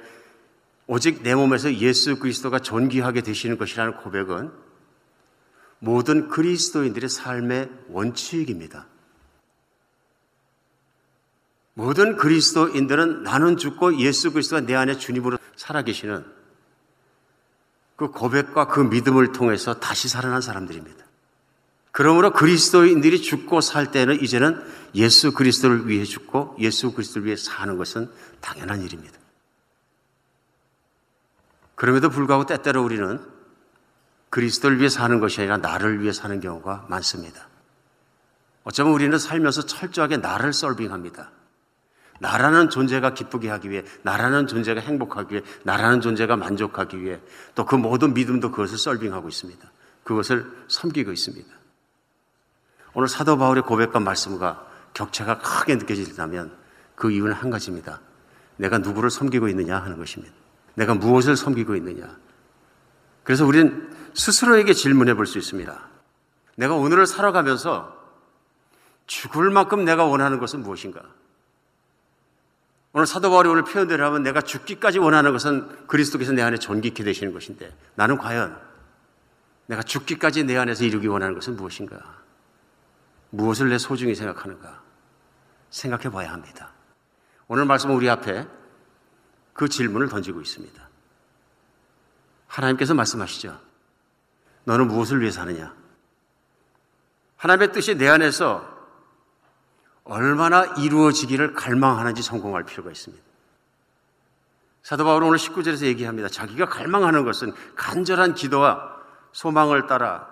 오직 0.86 1.22
내 1.22 1.34
몸에서 1.34 1.72
예수 1.74 2.18
그리스도가 2.18 2.58
존귀하게 2.58 3.22
되시는 3.22 3.56
것이라는 3.56 3.96
고백은 3.96 4.52
모든 5.78 6.28
그리스도인들의 6.28 7.08
삶의 7.08 7.70
원칙입니다. 7.88 8.86
모든 11.74 12.16
그리스도인들은 12.16 13.22
나는 13.22 13.56
죽고 13.56 13.98
예수 13.98 14.32
그리스도가 14.32 14.60
내 14.60 14.74
안에 14.74 14.98
주님으로 14.98 15.38
살아계시는 15.56 16.24
그 17.96 18.10
고백과 18.10 18.66
그 18.66 18.80
믿음을 18.80 19.32
통해서 19.32 19.78
다시 19.78 20.08
살아난 20.08 20.40
사람들입니다. 20.40 21.02
그러므로 21.92 22.32
그리스도인들이 22.32 23.20
죽고 23.20 23.60
살 23.60 23.90
때는 23.90 24.22
이제는 24.22 24.62
예수 24.94 25.32
그리스도를 25.32 25.88
위해 25.88 26.04
죽고 26.04 26.56
예수 26.58 26.92
그리스도를 26.92 27.26
위해 27.26 27.36
사는 27.36 27.76
것은 27.76 28.10
당연한 28.40 28.82
일입니다. 28.82 29.18
그럼에도 31.74 32.10
불구하고 32.10 32.46
때때로 32.46 32.82
우리는 32.82 33.20
그리스도를 34.30 34.78
위해 34.78 34.88
사는 34.88 35.20
것이 35.20 35.40
아니라 35.40 35.58
나를 35.58 36.00
위해 36.00 36.12
사는 36.12 36.40
경우가 36.40 36.86
많습니다. 36.88 37.48
어쩌면 38.64 38.94
우리는 38.94 39.18
살면서 39.18 39.66
철저하게 39.66 40.18
나를 40.18 40.52
썰빙합니다. 40.52 41.30
나라는 42.22 42.70
존재가 42.70 43.14
기쁘게 43.14 43.50
하기 43.50 43.68
위해, 43.68 43.82
나라는 44.02 44.46
존재가 44.46 44.80
행복하기 44.80 45.34
위해, 45.34 45.42
나라는 45.64 46.00
존재가 46.00 46.36
만족하기 46.36 47.02
위해, 47.02 47.20
또 47.56 47.66
그 47.66 47.74
모든 47.74 48.14
믿음도 48.14 48.52
그것을 48.52 48.78
썰빙하고 48.78 49.28
있습니다. 49.28 49.70
그것을 50.04 50.46
섬기고 50.68 51.10
있습니다. 51.10 51.50
오늘 52.94 53.08
사도 53.08 53.36
바울의 53.36 53.64
고백과 53.64 53.98
말씀과 53.98 54.64
격차가 54.94 55.38
크게 55.38 55.74
느껴진다면 55.74 56.56
그 56.94 57.10
이유는 57.10 57.32
한 57.32 57.50
가지입니다. 57.50 58.00
내가 58.56 58.78
누구를 58.78 59.10
섬기고 59.10 59.48
있느냐 59.48 59.78
하는 59.78 59.98
것입니다. 59.98 60.32
내가 60.74 60.94
무엇을 60.94 61.36
섬기고 61.36 61.74
있느냐. 61.76 62.16
그래서 63.24 63.44
우리는 63.44 63.90
스스로에게 64.14 64.74
질문해 64.74 65.14
볼 65.14 65.26
수 65.26 65.38
있습니다. 65.38 65.88
내가 66.56 66.76
오늘을 66.76 67.06
살아가면서 67.06 67.96
죽을 69.08 69.50
만큼 69.50 69.84
내가 69.84 70.04
원하는 70.04 70.38
것은 70.38 70.62
무엇인가? 70.62 71.02
오늘 72.94 73.06
사도 73.06 73.30
바울이 73.30 73.48
오늘 73.48 73.64
표현대로 73.64 74.04
하면 74.06 74.22
내가 74.22 74.42
죽기까지 74.42 74.98
원하는 74.98 75.32
것은 75.32 75.86
그리스도께서 75.86 76.32
내 76.32 76.42
안에 76.42 76.58
존귀케 76.58 77.04
되시는 77.04 77.32
것인데 77.32 77.74
나는 77.94 78.18
과연 78.18 78.60
내가 79.66 79.82
죽기까지 79.82 80.44
내 80.44 80.56
안에서 80.58 80.84
이루기 80.84 81.06
원하는 81.06 81.34
것은 81.34 81.56
무엇인가? 81.56 82.20
무엇을 83.30 83.70
내 83.70 83.78
소중히 83.78 84.14
생각하는가? 84.14 84.82
생각해 85.70 86.10
봐야 86.10 86.32
합니다. 86.32 86.70
오늘 87.48 87.64
말씀은 87.64 87.94
우리 87.94 88.10
앞에 88.10 88.46
그 89.54 89.68
질문을 89.68 90.08
던지고 90.08 90.42
있습니다. 90.42 90.88
하나님께서 92.46 92.92
말씀하시죠. 92.92 93.58
너는 94.64 94.88
무엇을 94.88 95.20
위해 95.20 95.30
사느냐? 95.30 95.74
하나님의 97.36 97.72
뜻이 97.72 97.96
내 97.96 98.08
안에서 98.08 98.71
얼마나 100.04 100.64
이루어지기를 100.64 101.54
갈망하는지 101.54 102.22
성공할 102.22 102.64
필요가 102.64 102.90
있습니다. 102.90 103.22
사도 104.82 105.04
바울은 105.04 105.28
오늘 105.28 105.38
19절에서 105.38 105.84
얘기합니다. 105.84 106.28
자기가 106.28 106.66
갈망하는 106.66 107.24
것은 107.24 107.52
간절한 107.76 108.34
기도와 108.34 108.96
소망을 109.32 109.86
따라 109.86 110.28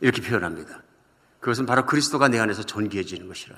이렇게 0.00 0.22
표현합니다. 0.22 0.80
그것은 1.40 1.66
바로 1.66 1.84
그리스도가 1.84 2.28
내 2.28 2.38
안에서 2.38 2.62
존귀해지는 2.62 3.28
것이라. 3.28 3.56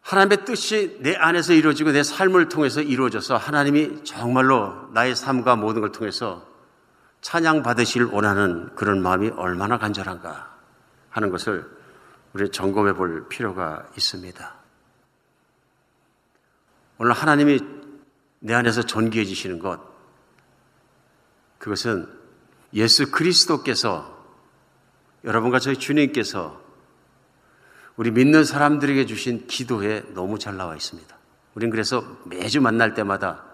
하나님의 0.00 0.44
뜻이 0.44 0.98
내 1.00 1.14
안에서 1.14 1.52
이루어지고 1.52 1.92
내 1.92 2.02
삶을 2.02 2.48
통해서 2.48 2.80
이루어져서 2.80 3.36
하나님이 3.36 4.02
정말로 4.02 4.88
나의 4.92 5.14
삶과 5.14 5.56
모든 5.56 5.82
걸 5.82 5.92
통해서 5.92 6.48
찬양 7.20 7.62
받으실 7.62 8.04
원하는 8.04 8.74
그런 8.74 9.02
마음이 9.02 9.28
얼마나 9.36 9.78
간절한가 9.78 10.59
하는 11.10 11.30
것을 11.30 11.68
우리 12.32 12.50
점검해 12.50 12.94
볼 12.94 13.28
필요가 13.28 13.88
있습니다. 13.96 14.54
오늘 16.98 17.12
하나님이 17.12 17.60
내 18.40 18.54
안에서 18.54 18.82
존귀해지시는 18.82 19.58
것, 19.58 19.80
그것은 21.58 22.08
예수 22.74 23.10
그리스도께서 23.10 24.18
여러분과 25.24 25.58
저희 25.58 25.76
주님께서 25.76 26.60
우리 27.96 28.10
믿는 28.10 28.44
사람들에게 28.44 29.04
주신 29.06 29.46
기도에 29.46 30.02
너무 30.14 30.38
잘 30.38 30.56
나와 30.56 30.74
있습니다. 30.74 31.18
우린 31.54 31.68
그래서 31.70 32.02
매주 32.24 32.60
만날 32.60 32.94
때마다 32.94 33.44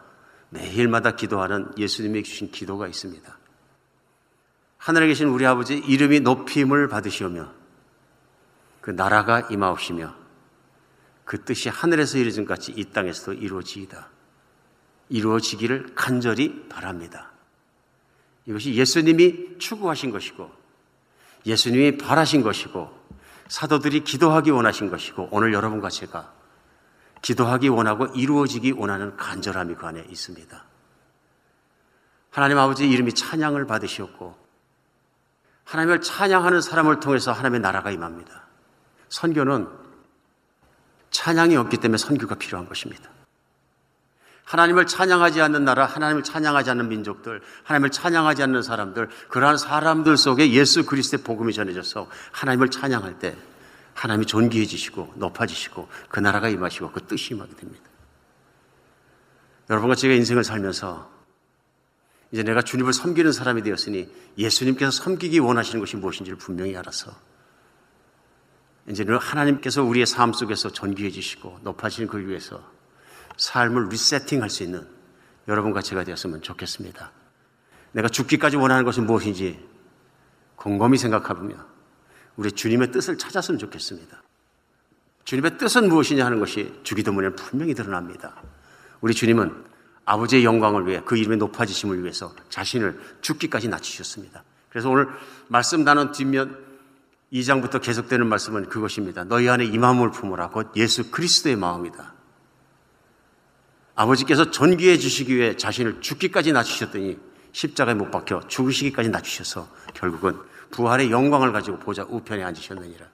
매일마다 0.50 1.16
기도하는 1.16 1.72
예수님이 1.76 2.22
주신 2.22 2.50
기도가 2.50 2.86
있습니다. 2.86 3.38
하늘에 4.86 5.08
계신 5.08 5.26
우리 5.26 5.44
아버지 5.44 5.76
이름이 5.76 6.20
높임을 6.20 6.86
받으시오며 6.86 7.50
그 8.80 8.92
나라가 8.92 9.40
임하옵시며 9.40 10.14
그 11.24 11.44
뜻이 11.44 11.68
하늘에서 11.68 12.18
이루어진 12.18 12.44
같이 12.44 12.70
이 12.70 12.84
땅에서도 12.84 13.32
이루어지이다. 13.32 14.08
이루어지기를 15.08 15.96
간절히 15.96 16.68
바랍니다. 16.68 17.32
이것이 18.46 18.74
예수님이 18.74 19.58
추구하신 19.58 20.12
것이고 20.12 20.52
예수님이 21.46 21.98
바라신 21.98 22.44
것이고 22.44 22.88
사도들이 23.48 24.04
기도하기 24.04 24.52
원하신 24.52 24.88
것이고 24.88 25.30
오늘 25.32 25.52
여러분과 25.52 25.90
제가 25.90 26.32
기도하기 27.22 27.66
원하고 27.70 28.06
이루어지기 28.14 28.70
원하는 28.70 29.16
간절함이 29.16 29.74
그 29.74 29.84
안에 29.84 30.06
있습니다. 30.08 30.64
하나님 32.30 32.58
아버지 32.58 32.88
이름이 32.88 33.14
찬양을 33.14 33.66
받으시었고 33.66 34.45
하나님을 35.66 36.00
찬양하는 36.00 36.60
사람을 36.60 37.00
통해서 37.00 37.32
하나님의 37.32 37.60
나라가 37.60 37.90
임합니다. 37.90 38.44
선교는 39.08 39.68
찬양이 41.10 41.56
없기 41.56 41.76
때문에 41.78 41.98
선교가 41.98 42.36
필요한 42.36 42.68
것입니다. 42.68 43.10
하나님을 44.44 44.86
찬양하지 44.86 45.42
않는 45.42 45.64
나라, 45.64 45.86
하나님을 45.86 46.22
찬양하지 46.22 46.70
않는 46.70 46.88
민족들, 46.88 47.42
하나님을 47.64 47.90
찬양하지 47.90 48.44
않는 48.44 48.62
사람들, 48.62 49.08
그러한 49.28 49.58
사람들 49.58 50.16
속에 50.16 50.52
예수 50.52 50.86
그리스도의 50.86 51.24
복음이 51.24 51.52
전해져서 51.52 52.08
하나님을 52.30 52.70
찬양할 52.70 53.18
때 53.18 53.36
하나님이 53.94 54.26
존귀해지시고 54.26 55.14
높아지시고 55.16 55.88
그 56.08 56.20
나라가 56.20 56.48
임하시고 56.48 56.92
그 56.92 57.06
뜻이 57.06 57.34
임하게 57.34 57.56
됩니다. 57.56 57.84
여러분과 59.68 59.96
제가 59.96 60.14
인생을 60.14 60.44
살면서 60.44 61.15
이제 62.32 62.42
내가 62.42 62.62
주님을 62.62 62.92
섬기는 62.92 63.32
사람이 63.32 63.62
되었으니 63.62 64.12
예수님께서 64.36 64.90
섬기기 64.90 65.38
원하시는 65.38 65.80
것이 65.80 65.96
무엇인지를 65.96 66.38
분명히 66.38 66.76
알아서 66.76 67.12
이제는 68.88 69.18
하나님께서 69.18 69.82
우리의 69.82 70.06
삶 70.06 70.32
속에서 70.32 70.70
존귀해지시고 70.70 71.60
높아지는 71.62 72.08
그 72.08 72.18
위해서 72.26 72.62
삶을 73.36 73.88
리세팅할 73.88 74.50
수 74.50 74.62
있는 74.62 74.86
여러분과 75.48 75.82
제가 75.82 76.04
되었으면 76.04 76.42
좋겠습니다. 76.42 77.12
내가 77.92 78.08
죽기까지 78.08 78.56
원하는 78.56 78.84
것은 78.84 79.06
무엇인지 79.06 79.64
곰곰이 80.56 80.98
생각해보며 80.98 81.54
우리 82.36 82.52
주님의 82.52 82.92
뜻을 82.92 83.18
찾았으면 83.18 83.58
좋겠습니다. 83.58 84.22
주님의 85.24 85.58
뜻은 85.58 85.88
무엇이냐 85.88 86.24
하는 86.24 86.38
것이 86.38 86.78
주기도문에 86.82 87.30
분명히 87.30 87.74
드러납니다. 87.74 88.40
우리 89.00 89.14
주님은 89.14 89.64
아버지의 90.06 90.44
영광을 90.44 90.86
위해 90.86 91.02
그 91.04 91.16
이름의 91.16 91.36
높아지심을 91.38 92.02
위해서 92.02 92.34
자신을 92.48 92.98
죽기까지 93.20 93.68
낮추셨습니다. 93.68 94.44
그래서 94.70 94.88
오늘 94.88 95.08
말씀 95.48 95.84
나눈 95.84 96.12
뒷면 96.12 96.64
2장부터 97.32 97.82
계속되는 97.82 98.26
말씀은 98.26 98.68
그것입니다. 98.68 99.24
너희 99.24 99.48
안에 99.48 99.64
이 99.64 99.76
마음을 99.76 100.12
품으라. 100.12 100.50
곧 100.50 100.70
예수 100.76 101.10
그리스도의 101.10 101.56
마음이다. 101.56 102.14
아버지께서 103.96 104.50
존귀해 104.50 104.96
주시기 104.98 105.34
위해 105.34 105.56
자신을 105.56 106.00
죽기까지 106.00 106.52
낮추셨더니 106.52 107.18
십자가에 107.52 107.94
못 107.94 108.10
박혀 108.10 108.46
죽으시기까지 108.46 109.08
낮추셔서 109.08 109.68
결국은 109.94 110.38
부활의 110.70 111.10
영광을 111.10 111.52
가지고 111.52 111.78
보좌 111.78 112.04
우편에 112.04 112.44
앉으셨느니라. 112.44 113.06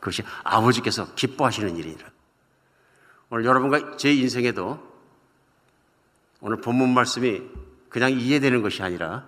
그것이 0.00 0.22
아버지께서 0.44 1.12
기뻐하시는 1.14 1.76
일이니라. 1.76 2.08
오늘 3.30 3.44
여러분과 3.44 3.96
제 3.96 4.14
인생에도 4.14 4.91
오늘 6.42 6.60
본문 6.60 6.92
말씀이 6.92 7.40
그냥 7.88 8.10
이해되는 8.10 8.62
것이 8.62 8.82
아니라 8.82 9.24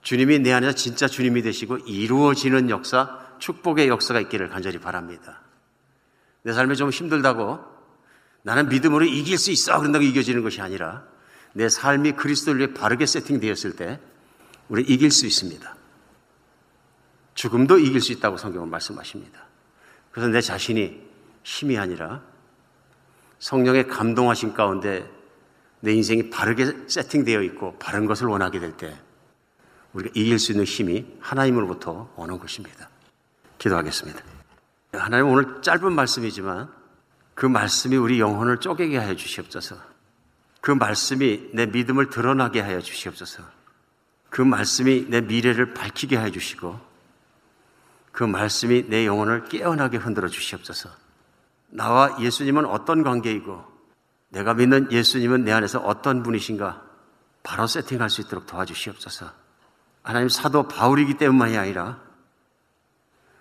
주님이 0.00 0.40
내 0.40 0.52
안에서 0.52 0.74
진짜 0.74 1.06
주님이 1.06 1.42
되시고 1.42 1.78
이루어지는 1.78 2.70
역사, 2.70 3.20
축복의 3.38 3.88
역사가 3.88 4.18
있기를 4.20 4.48
간절히 4.48 4.78
바랍니다. 4.78 5.42
내 6.42 6.52
삶이 6.54 6.76
좀 6.76 6.90
힘들다고 6.90 7.60
나는 8.42 8.70
믿음으로 8.70 9.04
이길 9.04 9.36
수 9.36 9.52
있어 9.52 9.78
그런다고 9.78 10.02
이겨지는 10.02 10.42
것이 10.42 10.60
아니라 10.62 11.04
내 11.52 11.68
삶이 11.68 12.12
그리스도를 12.12 12.60
위해 12.60 12.74
바르게 12.74 13.04
세팅되었을 13.04 13.76
때 13.76 14.00
우리 14.68 14.82
이길 14.82 15.10
수 15.10 15.26
있습니다. 15.26 15.76
죽음도 17.34 17.78
이길 17.78 18.00
수 18.00 18.12
있다고 18.12 18.38
성경은 18.38 18.70
말씀하십니다. 18.70 19.44
그래서 20.10 20.30
내 20.30 20.40
자신이 20.40 21.02
힘이 21.42 21.76
아니라 21.76 22.22
성령의 23.40 23.88
감동하신 23.88 24.54
가운데 24.54 25.21
내 25.82 25.92
인생이 25.92 26.30
바르게 26.30 26.88
세팅되어 26.88 27.42
있고 27.42 27.76
바른 27.78 28.06
것을 28.06 28.28
원하게 28.28 28.60
될 28.60 28.76
때 28.76 28.96
우리가 29.92 30.12
이길 30.14 30.38
수 30.38 30.52
있는 30.52 30.64
힘이 30.64 31.06
하나님으로부터 31.20 32.10
오는 32.16 32.38
것입니다. 32.38 32.88
기도하겠습니다. 33.58 34.20
하나님 34.92 35.28
오늘 35.28 35.60
짧은 35.60 35.92
말씀이지만 35.92 36.72
그 37.34 37.46
말씀이 37.46 37.96
우리 37.96 38.20
영혼을 38.20 38.58
쪼개게 38.58 38.96
하여 38.96 39.14
주시옵소서. 39.14 39.76
그 40.60 40.70
말씀이 40.70 41.50
내 41.52 41.66
믿음을 41.66 42.10
드러나게 42.10 42.60
하여 42.60 42.80
주시옵소서. 42.80 43.42
그 44.30 44.40
말씀이 44.40 45.06
내 45.08 45.20
미래를 45.20 45.74
밝히게 45.74 46.16
하여 46.16 46.30
주시고 46.30 46.78
그 48.12 48.24
말씀이 48.24 48.88
내 48.88 49.06
영혼을 49.06 49.44
깨어나게 49.48 49.96
흔들어 49.96 50.28
주시옵소서. 50.28 50.90
나와 51.70 52.16
예수님은 52.20 52.66
어떤 52.66 53.02
관계이고 53.02 53.71
내가 54.32 54.54
믿는 54.54 54.90
예수님은 54.90 55.44
내 55.44 55.52
안에서 55.52 55.78
어떤 55.80 56.22
분이신가 56.22 56.82
바로 57.42 57.66
세팅할 57.66 58.08
수 58.08 58.22
있도록 58.22 58.46
도와주시옵소서. 58.46 59.30
하나님 60.02 60.28
사도 60.28 60.68
바울이기 60.68 61.18
때문만이 61.18 61.56
아니라 61.56 62.00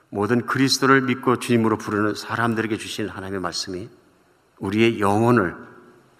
모든 0.09 0.45
그리스도를 0.45 1.01
믿고 1.01 1.39
주님으로 1.39 1.77
부르는 1.77 2.15
사람들에게 2.15 2.77
주신 2.77 3.07
하나님의 3.07 3.39
말씀이 3.39 3.89
우리의 4.59 4.99
영혼을 4.99 5.55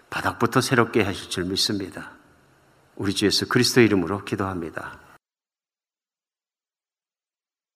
바닥부터 0.08 0.60
새롭게 0.62 1.02
하실 1.02 1.28
줄 1.28 1.44
믿습니다. 1.44 2.12
우리 2.96 3.14
주 3.14 3.26
예수 3.26 3.48
그리스도 3.48 3.82
이름으로 3.82 4.24
기도합니다. 4.24 4.98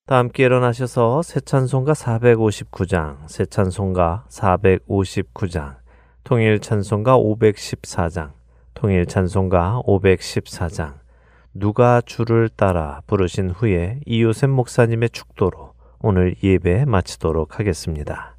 다 0.07 0.17
함께 0.17 0.45
일어나셔서 0.45 1.23
새 1.23 1.41
찬송가 1.41 1.93
459장, 1.93 3.29
새 3.29 3.45
찬송가 3.45 4.27
459장, 4.31 5.77
통일 6.27 6.59
찬송가 6.59 7.17
514장, 7.19 8.33
통일 8.75 9.07
찬송가 9.07 9.83
514장, 9.87 10.95
누가 11.55 12.01
주를 12.01 12.49
따라 12.49 13.01
부르신 13.07 13.51
후에 13.51 14.01
이요셉 14.07 14.51
목사님의 14.51 15.11
축도로 15.11 15.75
오늘 16.01 16.35
예배 16.43 16.87
마치도록 16.87 17.61
하겠습니다. 17.61 18.36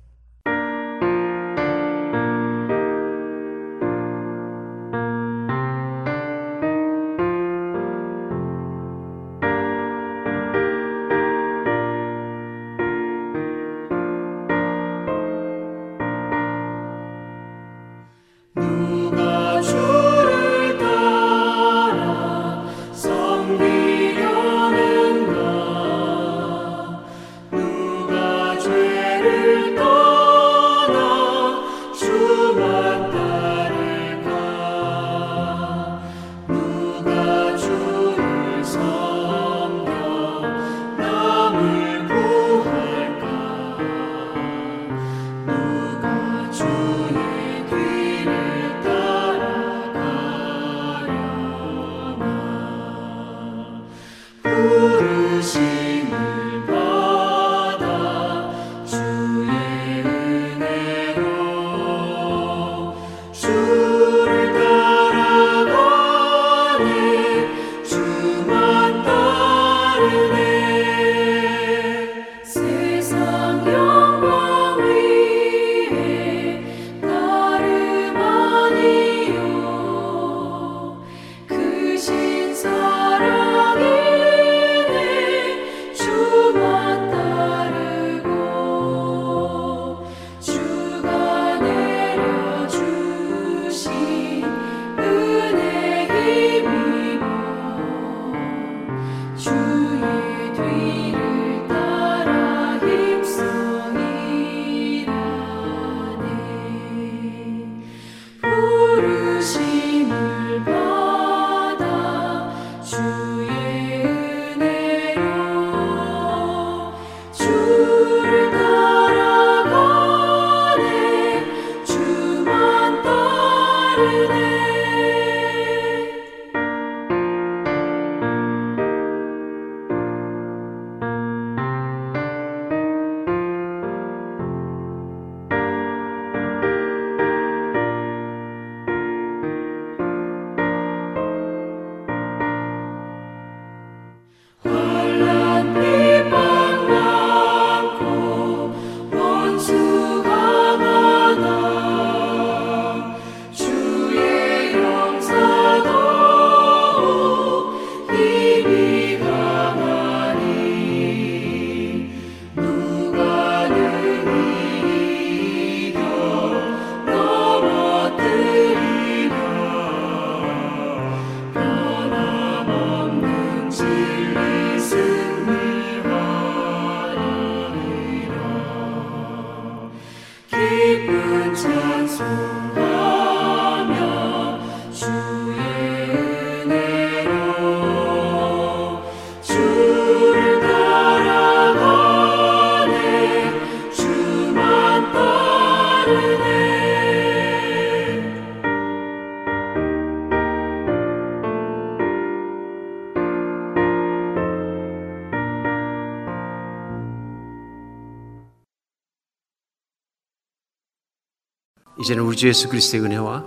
이제는 212.08 212.24
우리 212.24 212.38
주 212.38 212.48
예수 212.48 212.70
그리스도의 212.70 213.04
은혜와 213.04 213.44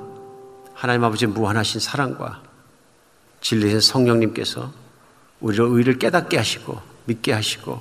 하나님 0.74 1.02
아버지의 1.04 1.30
무한하신 1.32 1.80
사랑과 1.80 2.42
진리의 3.40 3.80
성령님께서 3.80 4.70
우리를 5.40 5.64
의를 5.64 5.98
깨닫게 5.98 6.36
하시고 6.36 6.78
믿게 7.06 7.32
하시고 7.32 7.80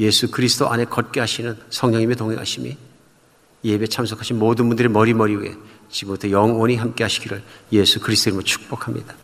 예수 0.00 0.30
그리스도 0.30 0.70
안에 0.70 0.86
걷게 0.86 1.20
하시는 1.20 1.58
성령님의 1.68 2.16
동행하심이 2.16 2.78
예배 3.62 3.88
참석하신 3.88 4.38
모든 4.38 4.68
분들의 4.68 4.90
머리머리 4.90 5.36
위에 5.36 5.54
지금부터 5.90 6.30
영원히 6.30 6.76
함께 6.76 7.04
하시기를 7.04 7.42
예수 7.72 8.00
그리스도 8.00 8.30
이름으로 8.30 8.44
축복합니다. 8.44 9.14